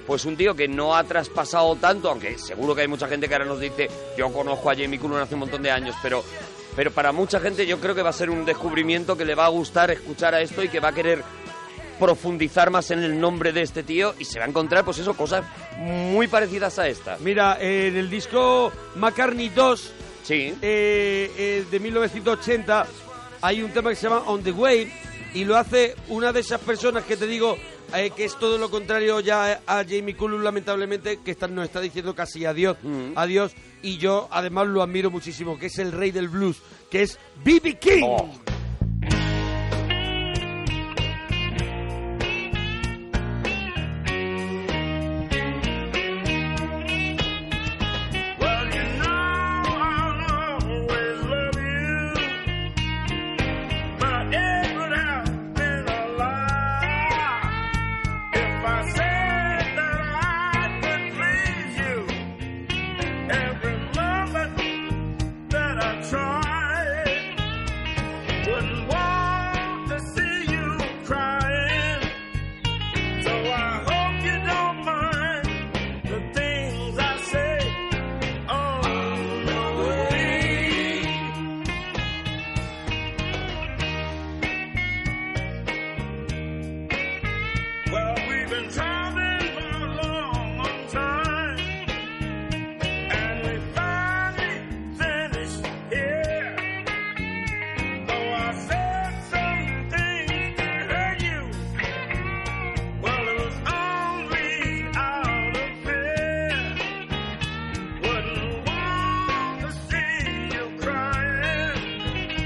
[0.06, 3.34] pues un tío que no ha traspasado tanto, aunque seguro que hay mucha gente que
[3.34, 6.22] ahora nos dice, yo conozco a Jamie Cullum hace un montón de años, pero,
[6.76, 9.46] pero para mucha gente yo creo que va a ser un descubrimiento que le va
[9.46, 11.22] a gustar escuchar a esto y que va a querer
[11.98, 15.14] profundizar más en el nombre de este tío y se va a encontrar, pues eso,
[15.14, 15.44] cosas
[15.78, 17.16] muy parecidas a esta.
[17.20, 19.92] Mira, en el disco McCartney 2
[20.24, 20.54] Sí.
[20.62, 22.86] eh, eh, de 1980
[23.42, 24.90] hay un tema que se llama On the Way
[25.34, 27.56] y lo hace una de esas personas que te digo
[27.96, 31.80] eh, que es todo lo contrario ya a Jamie Cullum lamentablemente que está, nos está
[31.80, 33.12] diciendo casi adiós, Mm.
[33.16, 33.52] adiós
[33.82, 36.56] y yo además lo admiro muchísimo que es el rey del blues
[36.90, 37.78] que es B.B.
[37.78, 38.02] King.
[38.04, 38.30] Oh.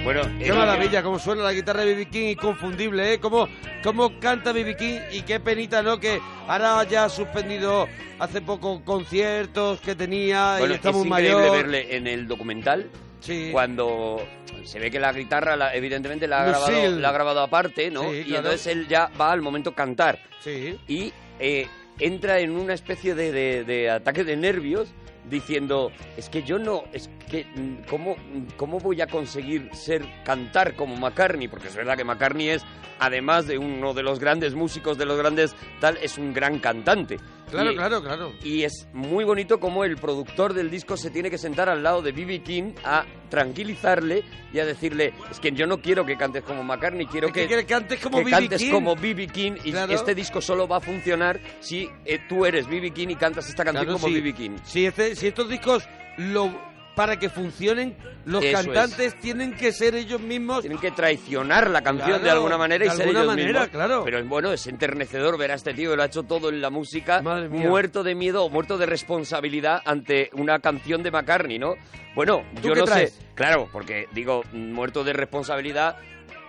[0.08, 2.06] Bueno, Qué eh, maravilla, cómo suena la guitarra de B.B.
[2.06, 3.20] King, inconfundible, ¿eh?
[3.20, 3.46] Cómo,
[3.84, 4.74] cómo canta B.B.
[4.74, 6.00] King y qué penita, ¿no?
[6.00, 7.86] Que ahora ya ha suspendido
[8.18, 11.56] hace poco conciertos que tenía Bueno, y está es muy increíble mayor.
[11.58, 12.88] verle en el documental
[13.20, 13.50] Sí.
[13.52, 14.26] cuando
[14.64, 18.04] se ve que la guitarra, la- evidentemente, la ha, grabado, la ha grabado aparte, ¿no?
[18.10, 18.36] Sí, y claro.
[18.46, 20.78] entonces él ya va al momento cantar Sí.
[20.88, 21.66] y eh,
[21.98, 24.88] entra en una especie de, de- de ataque de nervios
[25.28, 28.16] diciendo es que yo no es que mm, cómo
[28.56, 32.62] cómo voy a conseguir ser cantar como McCartney porque es verdad que McCartney es
[32.98, 37.16] además de uno de los grandes músicos de los grandes tal es un gran cantante
[37.50, 38.32] Claro, Y- claro, claro.
[38.44, 42.02] y es muy bonito como el productor del disco se tiene que sentar al lado
[42.02, 42.42] de B.B.
[42.42, 47.06] King a tranquilizarle y a decirle, es que yo no quiero que cantes como McCartney,
[47.06, 49.26] quiero Es que, que cantes como B.B.
[49.28, 49.32] King.
[49.32, 49.92] King y Claro.
[49.92, 52.90] este disco solo va a funcionar si eh, tú eres B.B.
[52.92, 54.20] King y cantas esta canción Claro, como sí.
[54.20, 54.34] B.B.
[54.34, 54.56] King.
[54.64, 56.50] Si, este- si estos discos, lo,
[56.98, 60.62] para que funcionen, los Eso cantantes tienen que ser ellos mismos.
[60.62, 63.61] Tienen que traicionar la canción Claro, de alguna manera y de ser alguna ellos manera,
[63.61, 63.68] mismos.
[63.68, 64.02] claro.
[64.04, 66.70] Pero bueno, es enternecedor ver a este tío que lo ha hecho todo en la
[66.70, 71.76] música, muerto de miedo o muerto de responsabilidad ante una canción de McCartney, ¿no?
[72.16, 73.12] Bueno, ¿Tú yo no traes?
[73.12, 75.96] sé, claro, porque digo, muerto de responsabilidad,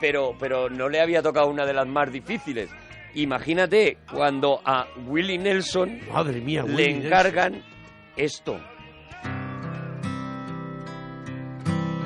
[0.02, 2.72] pero, pero no le había tocado una de las más difíciles.
[3.14, 7.06] Imagínate cuando a Willie Nelson Madre mía, le Nelson.
[7.06, 7.64] encargan
[8.18, 8.60] esto.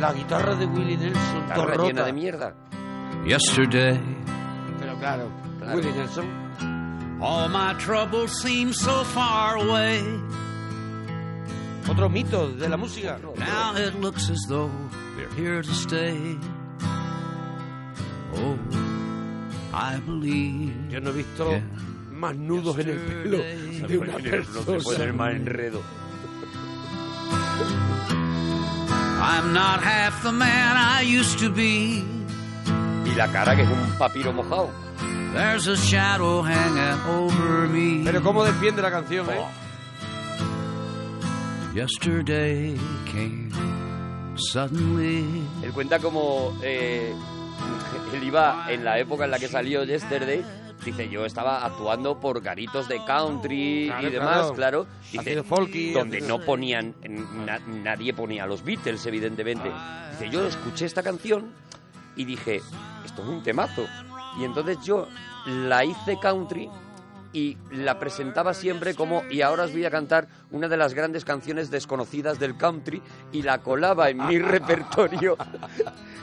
[0.04, 2.06] La guitarra de Willie Nelson, Está todo llena rota.
[2.08, 2.54] de mierda.
[3.26, 3.98] Yesterday,
[4.78, 5.78] Pero claro, Claro.
[5.78, 6.26] Willie Nelson.
[7.22, 10.04] all my troubles seem so far away.
[11.90, 13.18] Otro mito de la música.
[13.38, 14.70] Now it looks as though
[15.16, 16.38] they're here to stay.
[18.36, 18.58] Oh,
[19.74, 20.74] I believe.
[20.92, 21.62] Yo no he visto Yeah.
[22.12, 24.80] más nudos en el pelo de una No se persona.
[24.84, 25.82] puede más enredo.
[29.26, 32.04] I'm not half the man I used to be.
[33.06, 34.70] Y la cara que es un papiro mojado.
[35.34, 38.04] There's a shadow hanging over me.
[38.04, 39.46] Pero cómo defiende la canción, ¿eh?
[41.74, 43.50] Yesterday came
[44.36, 45.48] suddenly.
[45.64, 47.16] Él cuenta como eh,
[48.14, 50.44] él iba en la época en la que salió Yesterday.
[50.86, 54.54] Dice, yo estaba actuando por garitos de country Claro, y demás, claro.
[54.54, 54.88] claro.
[55.12, 56.94] Dice, folky, donde no ponían,
[57.46, 59.72] na- nadie ponía a los Beatles, evidentemente.
[60.12, 61.52] Dice, yo escuché esta canción
[62.16, 62.62] y dije,
[63.06, 63.86] esto es un temazo.
[64.40, 65.08] Y entonces yo
[65.46, 66.70] la hice country
[67.34, 71.26] y la presentaba siempre como y ahora os voy a cantar una de las grandes
[71.26, 75.36] canciones desconocidas del country y la colaba en mi repertorio.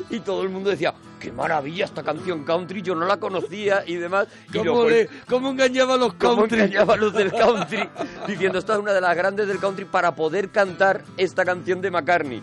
[0.08, 3.96] Y todo el mundo decía qué maravilla esta canción country yo no la conocía y
[3.96, 4.28] demás.
[4.52, 6.60] Y lo ¿Cómo, pon- le- cómo engañaba a los cómo country?
[6.60, 7.88] engañaba a los del country
[8.26, 11.90] diciendo esta es una de las grandes del country para poder cantar esta canción de
[11.90, 12.40] McCartney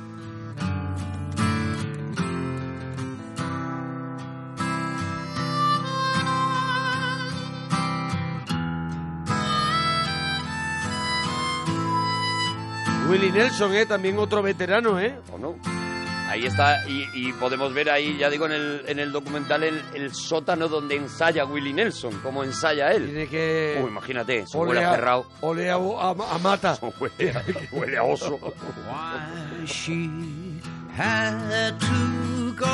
[13.09, 13.85] Willie Nelson, ¿eh?
[13.85, 15.15] También otro veterano, ¿eh?
[15.31, 15.55] ¿o no?
[16.29, 19.81] Ahí está, y, y podemos ver ahí, ya digo, en el, en el documental, el,
[19.93, 23.05] el sótano donde ensaya Willie Nelson, cómo ensaya él.
[23.05, 23.79] Tiene que...
[23.81, 25.25] Uy, imagínate, ole huele a cerrado.
[25.39, 26.77] ole a, a- a mata.
[26.99, 28.37] Huele a, huele a oso.
[28.41, 30.09] Why she
[30.97, 32.65] had to go,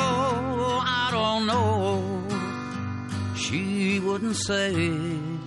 [0.82, 2.02] I don't know.
[3.36, 4.72] She wouldn't say.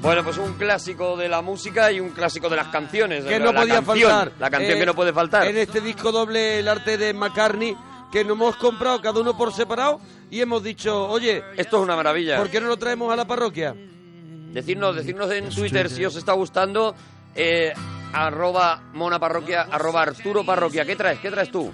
[0.01, 3.25] Bueno, pues un clásico de la música y un clásico de las canciones.
[3.25, 4.31] que no la podía canción, faltar.
[4.39, 5.47] La canción Eh, que no puede faltar.
[5.47, 7.75] En este disco doble, el arte de McCartney,
[8.11, 11.95] que nos hemos comprado cada uno por separado y hemos dicho, oye, Esto es una
[11.95, 12.37] maravilla.
[12.37, 13.75] ¿por qué no lo traemos a la parroquia?
[14.53, 16.95] Decirnos, decirnos en Twitter si os está gustando.
[17.35, 17.73] Eh,
[18.13, 20.85] arroba mona parroquia, arroba arturo parroquia.
[20.85, 21.19] ¿Qué traes?
[21.19, 21.71] ¿Qué traes tú?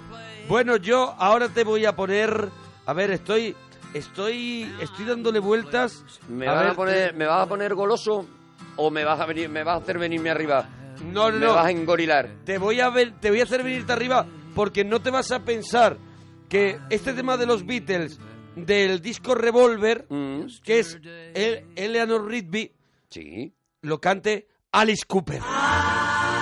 [0.48, 2.48] Bueno, yo ahora te voy a poner...
[2.86, 3.54] A ver, estoy...
[3.94, 6.04] Estoy, estoy dándole vueltas.
[6.28, 8.26] ¿Me, a vas, ver, a poner, ¿Me vas a poner goloso
[8.76, 10.68] o me vas a, venir, me vas a hacer venirme arriba?
[11.04, 11.54] No, no, ¿Me no.
[11.54, 12.28] vas a engorilar?
[12.44, 15.44] Te voy a ver, te voy a hacer venirte arriba porque no te vas a
[15.44, 15.96] pensar
[16.48, 18.18] que este tema de los Beatles
[18.56, 20.98] del disco Revolver, Mm, que es
[21.34, 22.72] el Eleanor Rigby,
[23.10, 23.52] sí.
[23.82, 25.40] lo cante Alice Cooper.
[25.40, 26.34] Maravilla.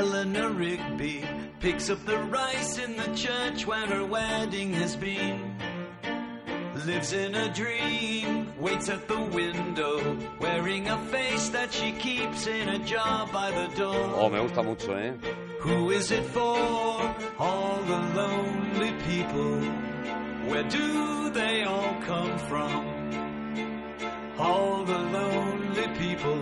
[0.00, 1.22] Eleanor Rigby
[1.60, 5.54] picks up the rice in the church where her wedding has been.
[6.86, 12.70] Lives in a dream, waits at the window, wearing a face that she keeps in
[12.70, 14.14] a jar by the door.
[14.16, 15.12] Oh, me gusta mucho, ¿eh?
[15.60, 16.56] Who is it for?
[17.38, 19.60] All the lonely people.
[20.48, 22.82] Where do they all come from?
[24.38, 26.40] All the lonely people,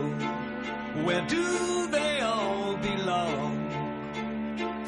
[1.05, 2.08] where do they?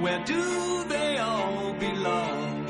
[0.00, 2.66] where do they all belong?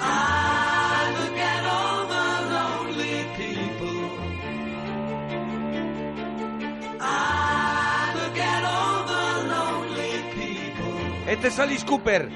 [0.00, 4.10] I look at all the lonely people.
[7.00, 11.30] I look at all the lonely people.
[11.32, 12.28] Este es Alice Cooper.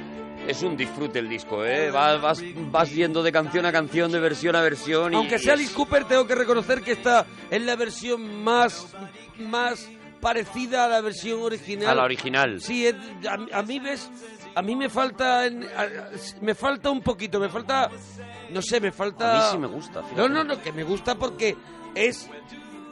[0.49, 1.91] Es un disfrute el disco, ¿eh?
[1.91, 2.43] Vas, vas,
[2.73, 5.13] vas yendo de canción a canción, de versión a versión.
[5.13, 8.43] Y, Aunque y sea es- Alice Cooper, tengo que reconocer que esta es la versión
[8.43, 8.89] más,
[9.39, 9.89] más
[10.21, 11.89] parecida a la versión original.
[11.91, 12.61] A la original.
[12.61, 12.95] Sí, es-
[13.29, 14.11] a, a mí ves,
[14.55, 15.89] a mí me falta, en- a-
[16.41, 17.91] me falta un poquito, me falta,
[18.51, 19.33] no sé, me falta.
[19.33, 20.17] A mí sí me gusta, fíjate.
[20.21, 21.57] No, no, no, que me gusta porque
[21.95, 22.29] es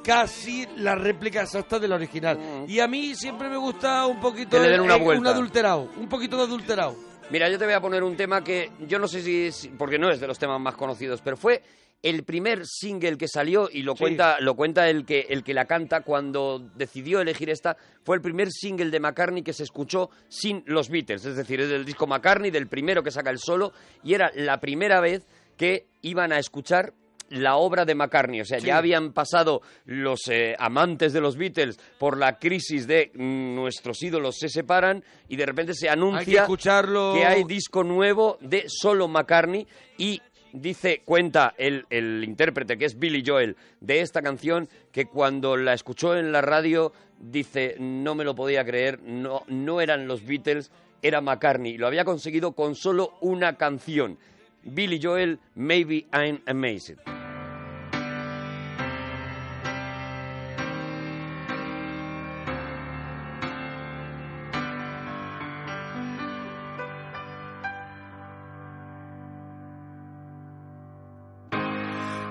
[0.02, 2.38] casi la réplica exacta de la original.
[2.66, 4.60] Y a mí siempre me gusta un poquito Mm.
[4.60, 5.20] Que le den una vuelta.
[5.20, 6.96] un adulterado, un poquito de adulterado.
[7.30, 9.98] Mira, yo te voy a poner un tema que yo no sé si es, porque
[9.98, 11.62] no es de los temas más conocidos, pero fue
[12.02, 13.98] el primer single que salió y lo Sí.
[13.98, 18.22] cuenta lo cuenta el que el que la canta cuando decidió elegir esta fue el
[18.22, 22.06] primer single de McCartney que se escuchó sin los Beatles, es decir, es del disco
[22.06, 23.72] McCartney del primero que saca el solo
[24.04, 25.26] y era la primera vez
[25.56, 26.94] que iban a escuchar
[27.30, 28.66] la obra de McCartney, o sea, Sí.
[28.66, 34.02] ya habían pasado los eh, amantes de los Beatles por la crisis de mm, nuestros
[34.02, 37.14] ídolos se separan y de repente se anuncia Hay que escucharlo.
[37.14, 39.66] que hay disco nuevo de solo McCartney
[39.98, 40.20] y
[40.52, 45.74] dice, cuenta el, el intérprete que es Billy Joel de esta canción que cuando la
[45.74, 50.70] escuchó en la radio dice, no me lo podía creer, no, no eran los Beatles,
[51.02, 51.76] era McCartney.
[51.76, 54.18] Lo había conseguido con solo una canción.
[54.74, 56.94] Billy Joel, Maybe I'm Amazed.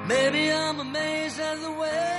[0.07, 2.16] Maybe I'm amazed at the way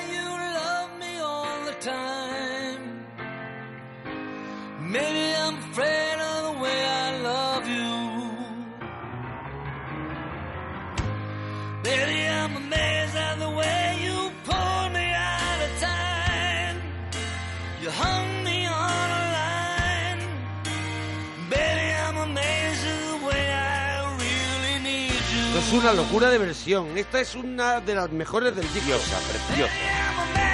[25.68, 26.96] es una locura de versión.
[26.96, 28.88] Esta es una de las mejores del disco.
[28.88, 30.47] Preciosa, preciosa.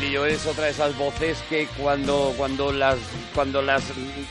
[0.00, 2.96] Billy Joel es otra de esas voces que cuando, cuando, las,
[3.34, 3.84] cuando las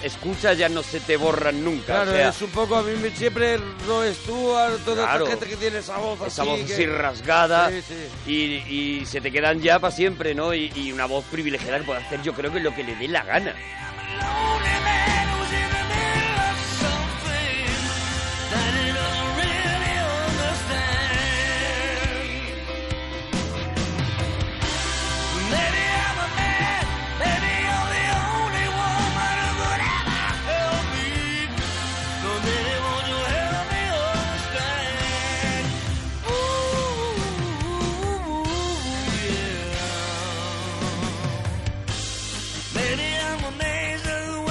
[0.04, 1.86] escuchas ya no se te borran nunca.
[1.86, 3.58] Claro, o sea, es un poco, a mí me- siempre
[3.88, 5.24] Roy Stewart, toda Claro.
[5.26, 6.52] esta gente que tiene esa voz esa así.
[6.52, 8.32] voz que- así rasgada Sí, sí.
[8.32, 10.54] Y, y se te quedan ya para siempre, ¿no?
[10.54, 13.08] Y, y una voz privilegiada que puede hacer yo creo que lo que le dé
[13.08, 13.56] la gana.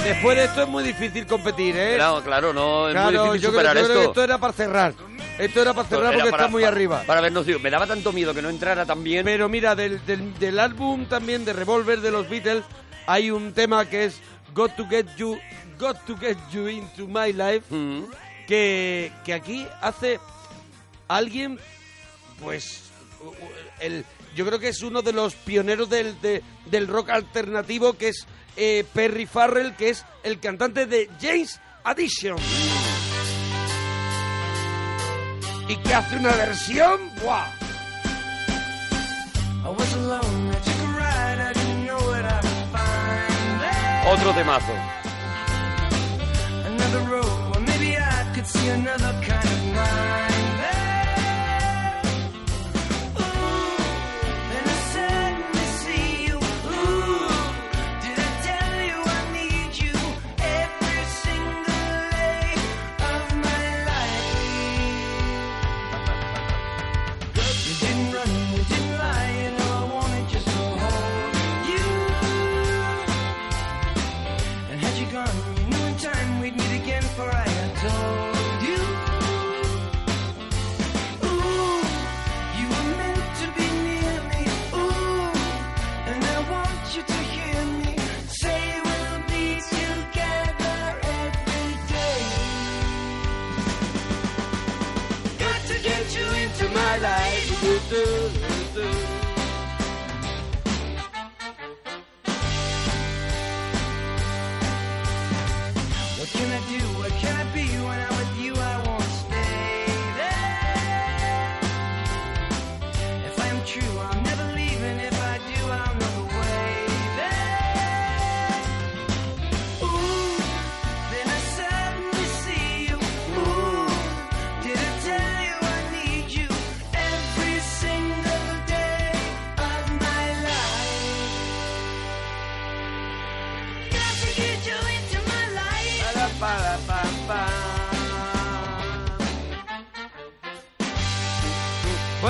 [0.03, 1.95] Después de esto es muy difícil competir, ¿eh?
[1.95, 4.11] Claro, claro, no es Claro, muy difícil yo, creo, superar yo creo que esto.
[4.11, 4.93] esto era para cerrar.
[5.39, 7.03] Esto era para cerrar Era porque para- está muy para- arriba.
[7.07, 9.23] Para vernos, digo, me daba tanto miedo que no entrara tan bien.
[9.25, 12.63] Pero mira, del, del, del álbum también de Revolver de los Beatles
[13.07, 14.19] hay un tema que es
[14.53, 15.39] Got to Get You,
[15.79, 18.03] Got to Get You Into My Life, Mm.
[18.47, 20.19] que, que aquí hace
[21.07, 21.59] alguien,
[22.41, 22.83] pues,
[23.79, 28.09] el, yo creo que es uno de los pioneros del, de- del rock alternativo, que
[28.09, 28.25] es
[28.55, 32.37] eh, Perry Farrell, que es el cantante de James Addition.
[35.67, 37.45] Y que hace una versión, ¡buah!
[44.05, 44.73] Otro temazo.
[46.65, 50.22] Another road, or maybe I could see another kind of mind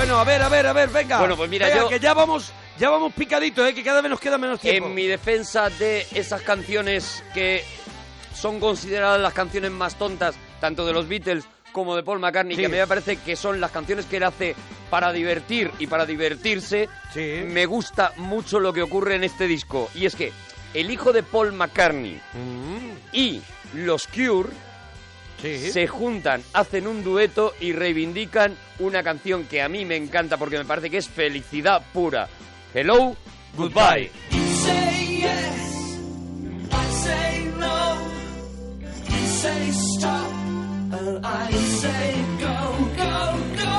[0.04, 1.18] Bueno, a ver, a ver, a ver, venga.
[1.18, 3.74] Bueno, pues mira, Venga, yo- que ya vamos, ya vamos picaditos, ¿eh?
[3.74, 4.86] que cada vez nos queda menos tiempo.
[4.86, 7.64] En mi defensa de esas canciones que
[8.34, 12.60] son consideradas las canciones más tontas, tanto de los Beatles como de Paul McCartney, Sí.
[12.60, 14.54] que a mí me parece que son las canciones que él hace
[14.90, 17.40] para divertir y para divertirse, Sí.
[17.46, 19.88] me gusta mucho lo que ocurre en este disco.
[19.94, 20.32] Y es que
[20.74, 23.40] el hijo de Paul McCartney Mm, y
[23.72, 24.50] los Cure
[25.44, 25.70] sí.
[25.72, 30.58] se juntan, hacen un dueto y reivindican una canción que a mí me encanta porque
[30.58, 32.28] me parece que es felicidad pura.
[32.72, 33.16] Hello,
[33.56, 34.10] goodbye.
[34.64, 35.98] say yes,
[36.72, 37.98] I say no.
[38.80, 40.32] You say stop,
[40.98, 42.56] and I say go,
[42.96, 43.14] go,
[43.60, 43.74] go.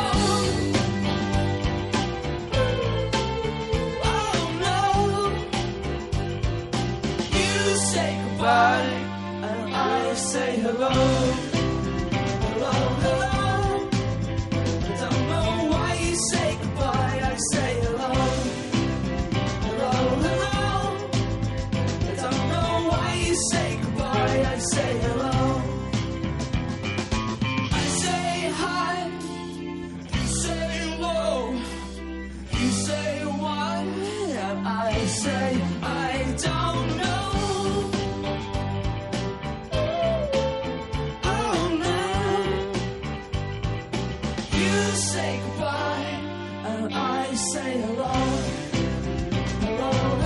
[4.03, 4.75] Oh no.
[7.37, 8.97] You say goodbye,
[9.49, 11.54] and I say hello.
[12.65, 13.44] Hello, hello.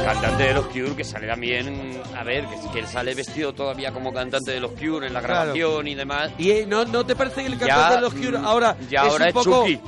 [0.03, 3.91] Cantante de los Cure que sale también, a ver, que, que él sale vestido todavía
[3.91, 5.35] como cantante de los Cure en la Claro.
[5.53, 6.31] grabación y demás.
[6.37, 8.77] ¿Y eh, no, no te parece que el Ya, cantante de los Cure mm, ahora
[8.89, 9.61] ya es ahora un es poco...
[9.65, 9.79] Chucky.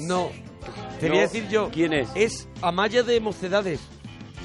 [0.00, 0.30] No,
[1.00, 1.68] te No, voy a decir yo.
[1.70, 2.08] ¿quién es?
[2.14, 3.80] Es Amaya de Mocedades.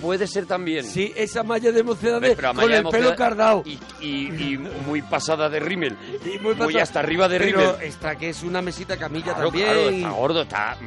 [0.04, 0.86] Puede ser también.
[0.86, 3.64] Sí, es Amaya de Mocedades Pero con el de pelo cardado.
[3.66, 5.97] Y, y- y muy pasada de rímel.
[6.26, 6.80] Y muy, pasado.
[6.84, 7.76] hasta arriba de Pero rímel.
[7.88, 9.66] está que es una mesita camilla Claro, también.
[9.68, 10.78] claro, está gordo, está...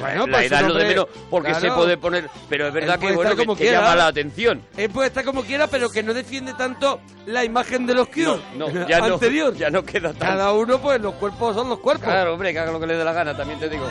[0.00, 1.68] Bueno, la pues edad es lo de menos, porque claro.
[1.68, 2.28] se puede poner...
[2.48, 3.80] Pero es verdad que, bueno, que, como que quiera.
[3.80, 4.62] llama la atención.
[4.76, 8.40] Él puede estar como quiera, pero que no defiende tanto la imagen de los Cure.
[8.56, 9.52] No, no, ya anterior.
[9.52, 10.28] no, ya no queda tan...
[10.36, 12.04] Cada uno, pues los cuerpos son los cuerpos.
[12.04, 13.86] Claro, hombre, que haga lo que le dé la gana, también te digo.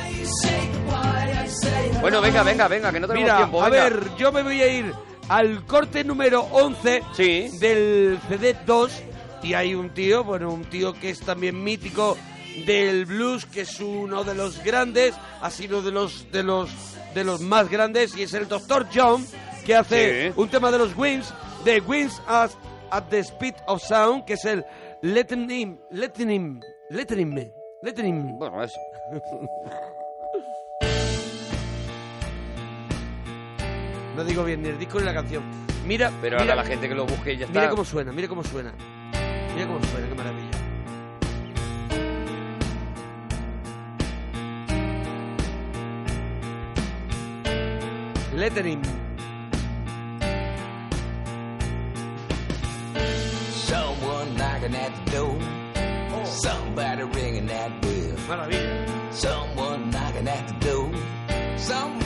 [2.01, 3.61] Bueno, venga, venga, venga, que no tenemos Mira, tiempo.
[3.63, 3.83] a venga.
[3.83, 4.93] ver, yo me voy a ir
[5.29, 7.49] al corte número 11 Sí.
[7.59, 8.91] del CD 2
[9.43, 12.17] y hay un tío, bueno, un tío que es también mítico
[12.65, 16.69] del blues, que es uno de los grandes, ha sido de los de los
[17.13, 18.87] de los más grandes y es el Dr.
[18.93, 19.25] John
[19.65, 20.33] que hace Sí.
[20.35, 21.33] un tema de los Wings,
[21.63, 22.51] de Wings at,
[22.91, 24.63] at the Speed of Sound, que es el
[25.01, 28.37] Letting Him, Letting Him, Letting Him, Letting Him.
[28.37, 28.79] Bueno, eso.
[34.15, 35.43] No digo bien ni el disco ni la canción.
[35.85, 37.59] Mira, Pero mira, ahora la gente que lo busque y ya está.
[37.59, 38.73] Mira cómo suena, mira cómo suena.
[39.53, 40.51] Mira cómo suena, qué maravilla.
[48.35, 48.81] Lettering.
[53.51, 56.25] Someone knocking at the door.
[56.25, 58.15] Somebody ringing that bell.
[58.27, 59.13] Maravilla.
[59.13, 60.91] Someone knocking at the door.
[61.57, 62.04] Somebody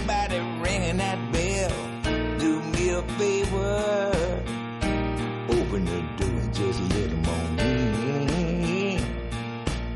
[3.00, 4.22] a favor.
[5.50, 9.00] Open the door just on in.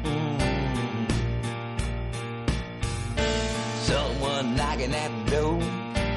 [0.04, 1.12] Mm.
[3.90, 5.62] Someone knocking at the door.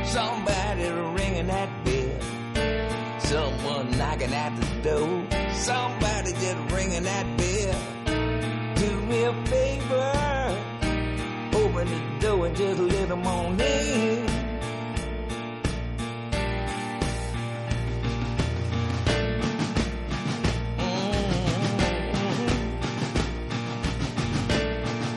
[0.05, 3.21] Somebody ringing that bell.
[3.21, 5.27] Someone knocking at the door.
[5.55, 7.36] Somebody just ringing that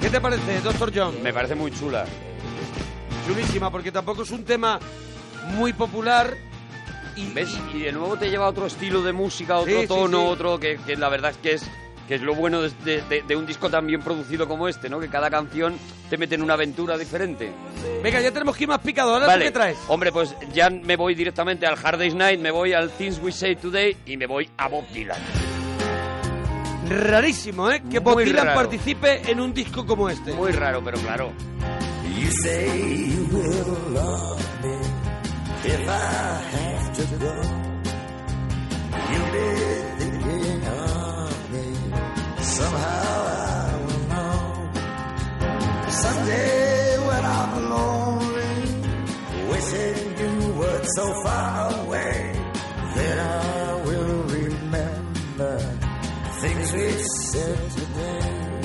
[0.10, 1.22] ¿Qué te parece, Doctor John?
[1.22, 2.06] Me parece muy chula.
[3.28, 4.80] Chulísima, porque tampoco es un tema
[5.56, 6.36] muy popular.
[7.16, 7.50] Y, ¿Ves?
[7.76, 10.28] Y de nuevo te lleva a otro estilo de música, otro Sí, sí, tono, sí.
[10.30, 11.64] otro que, que la verdad es que es
[12.08, 15.00] que es lo bueno de, de- de- un disco tan bien producido como este, ¿no?
[15.00, 15.78] Que cada canción
[16.10, 17.52] te mete en una aventura diferente.
[18.02, 19.14] Venga, ya tenemos que ir más picado.
[19.14, 19.78] ¿Ahora Vale, qué traes?
[19.90, 23.32] hombre, pues ya me voy directamente al Hard Day's Night, me voy al Things We
[23.32, 25.20] Say Today y me voy a Bob Dylan.
[26.90, 27.82] Rarísimo, ¿eh?
[27.90, 28.60] Que Bob Dylan raro.
[28.62, 30.34] participe en un disco como este.
[30.34, 31.32] Muy raro, pero claro.
[32.20, 32.68] You say
[33.08, 34.76] you will love me
[35.66, 37.34] if I have to go.
[39.12, 39.48] You'll be
[40.00, 42.44] thinking of me.
[42.44, 44.70] Somehow I will know.
[45.90, 48.56] Someday when I'm lonely,
[49.50, 52.29] wishing you were so far away,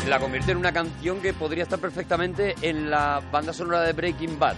[0.08, 4.38] La convierte en una canción que podría estar perfectamente en la banda sonora de Breaking
[4.38, 4.54] Bad.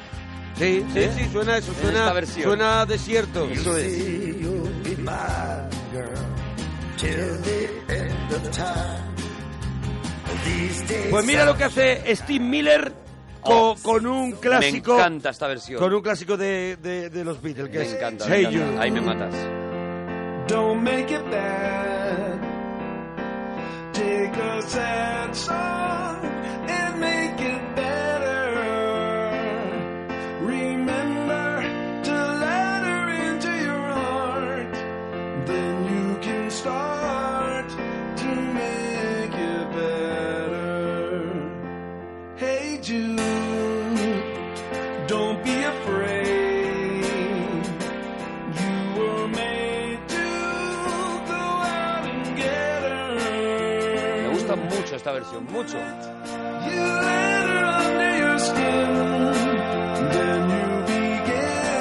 [0.59, 1.13] Sí, sí, ¿Eh?
[1.17, 2.45] sí, suena eso, En suena, esta versión.
[2.45, 3.49] suena a desierto.
[3.51, 3.93] Eso es.
[11.11, 12.93] Pues mira lo que hace Steve Miller
[13.41, 14.95] con, Oh, con un clásico.
[14.97, 15.79] Me encanta esta versión.
[15.81, 18.25] Con un clásico de, de- de los Beatles, que Me es encanta.
[18.29, 18.75] Hey me encanta.
[18.75, 18.81] You.
[18.81, 19.35] Ahí me matas.
[20.49, 21.96] Don't make it bad.
[23.97, 26.23] Take a sad song
[26.69, 27.86] and make it better.
[55.07, 55.79] Esta versión, mucho.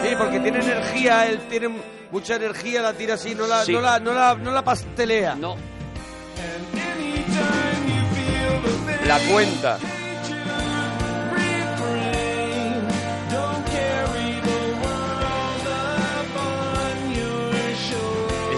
[0.04, 1.70] Sí, porque tiene energía, él tiene
[2.12, 3.74] mucha energía, la tira así, no la, Sí.
[3.74, 5.36] no la, no la, no la pastelea.
[5.36, 5.56] No,
[9.06, 9.80] la cuenta.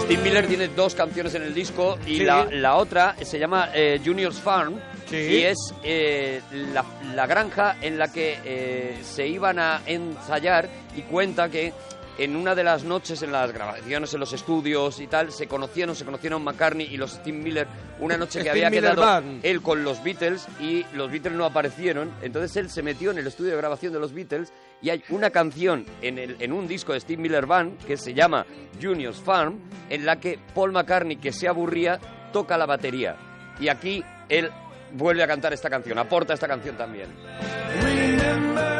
[0.08, 2.24] Steve Miller tiene dos canciones en el disco y Sí.
[2.24, 4.80] la, la otra se llama eh, Junior's Farm
[5.10, 5.16] Sí.
[5.16, 6.40] y es eh,
[6.72, 6.82] la,
[7.14, 11.74] la granja en la que eh, se iban a ensayar y cuenta que
[12.18, 15.94] en una de las noches en las grabaciones en los estudios y tal se conocieron,
[15.94, 17.66] se conocieron McCartney y los Steve Miller
[18.00, 19.40] una noche que Steve había Miller quedado Band.
[19.44, 23.26] él con los Beatles y los Beatles no aparecieron, entonces él se metió en el
[23.26, 24.52] estudio de grabación de los Beatles
[24.82, 28.14] y hay una canción en, el, en un disco de Steve Miller Band que se
[28.14, 28.44] llama
[28.82, 29.58] Junior's Farm
[29.88, 31.98] en la que Paul McCartney, que se aburría,
[32.32, 33.16] toca la batería.
[33.60, 34.50] Y aquí él
[34.92, 37.08] vuelve a cantar esta canción, aporta esta canción también.
[37.82, 38.77] Remember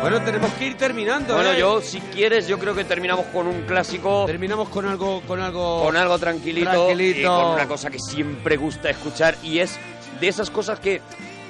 [0.00, 1.34] Bueno, tenemos que ir terminando.
[1.34, 1.58] Bueno, ¿eh?
[1.58, 5.82] yo, si quieres, yo creo que terminamos con un clásico, Terminamos con algo, con algo.
[5.84, 7.20] con algo tranquilito, Tranquilito.
[7.20, 9.78] y con una cosa que siempre gusta escuchar y es
[10.20, 11.02] de esas cosas que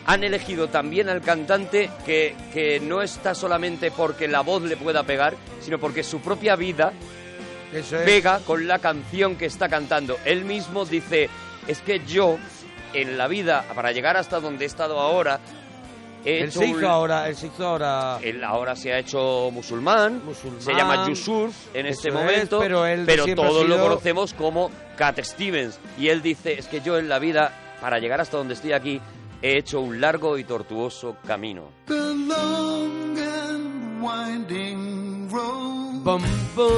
[0.07, 5.05] han elegido también al cantante que, que no está solamente porque la voz le pueda
[5.05, 6.93] pegar, sino porque su propia vida
[7.73, 8.03] Eso es.
[8.03, 10.19] pega con la canción que está cantando.
[10.25, 11.29] Él mismo dice,
[11.69, 12.37] es que yo
[12.95, 15.39] en la vida, para llegar hasta donde he estado ahora,
[16.25, 18.19] he Él hecho se un- hizo ahora, él se hizo ahora.
[18.23, 20.61] Él ahora se ha hecho musulmán, Musulmán.
[20.61, 24.71] se llama Yusuf en este es, momento, pero él ha todos lo sido- conocemos como
[24.97, 25.79] Cat Stevens.
[25.99, 29.01] Y él dice, es que yo en la vida, para llegar hasta donde estoy aquí,
[29.43, 31.71] he hecho un largo y tortuoso camino.
[31.87, 36.23] The long and winding road Bum,
[36.55, 36.71] bum.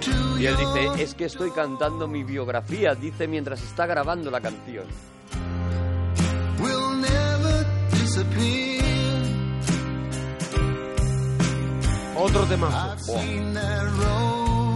[0.00, 4.40] to Y él dice, es que estoy cantando mi biografía, dice mientras está grabando la
[4.40, 4.84] canción.
[6.60, 8.84] Will never disappear.
[12.16, 12.46] Otro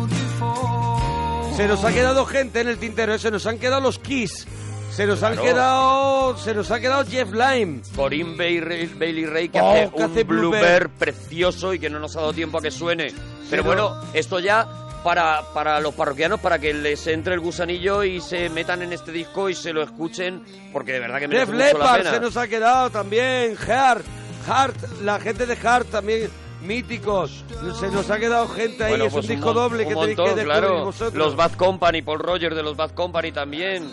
[0.09, 1.57] before.
[1.57, 3.19] Se nos ha quedado gente en el tintero, ¿eh?
[3.19, 4.47] se nos han quedado los Kiss.
[4.91, 6.37] Se nos han quedado.
[6.39, 7.81] Se nos ha quedado Jeff Lime.
[7.97, 10.89] Corinne Bailey, Bailey Ray que Oh, hace que un hace blooper blooper.
[10.91, 13.13] precioso y que no nos ha dado tiempo a que suene.
[13.51, 13.69] Pero no.
[13.69, 14.69] bueno, esto ya
[15.05, 19.11] para, para los parroquianos, para que les entre el gusanillo y se metan en este
[19.13, 20.43] disco y se lo escuchen,
[20.73, 22.11] porque de verdad que merece mucho la Leppard pena.
[22.15, 23.57] se nos ha quedado también.
[23.57, 24.05] Heart,
[24.47, 26.31] Heart, la gente de Heart también.
[26.63, 27.45] Míticos.
[27.81, 28.91] Se nos ha quedado gente ahí.
[28.91, 30.85] Bueno, es pues un disco mon- doble un que tenéis que descubrir claro.
[30.85, 31.15] vosotros.
[31.15, 33.91] Los Bad Company, Paul Rogers de los Bad Company también.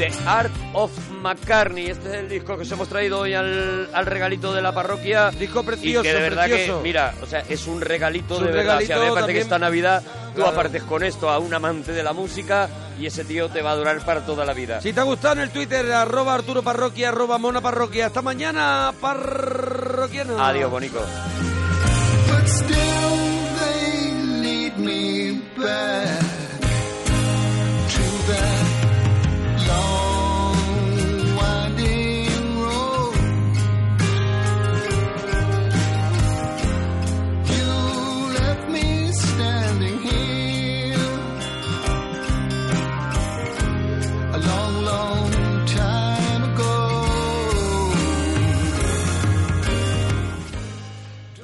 [0.00, 0.90] The Art of
[1.20, 1.90] McCartney.
[1.90, 5.30] Este es el disco que os hemos traído hoy al, al regalito de la parroquia.
[5.30, 6.78] Disco Y precioso, que de verdad precioso.
[6.78, 8.76] que, mira, o sea, es un regalito Es un de verdad.
[8.78, 10.52] O sea, regalito me parece que esta Navidad tú Claro.
[10.52, 13.76] apartes con esto a un amante de la música y ese tío te va a
[13.76, 14.80] durar para toda la vida.
[14.80, 18.06] Si te ha gustado en el Twitter, arroba Arturo Parroquia, arroba Mona Parroquia.
[18.06, 20.42] Hasta mañana, parroquiano.
[20.42, 21.00] Adiós, bonico.
[22.26, 22.76] But still
[23.58, 26.49] they lead me back.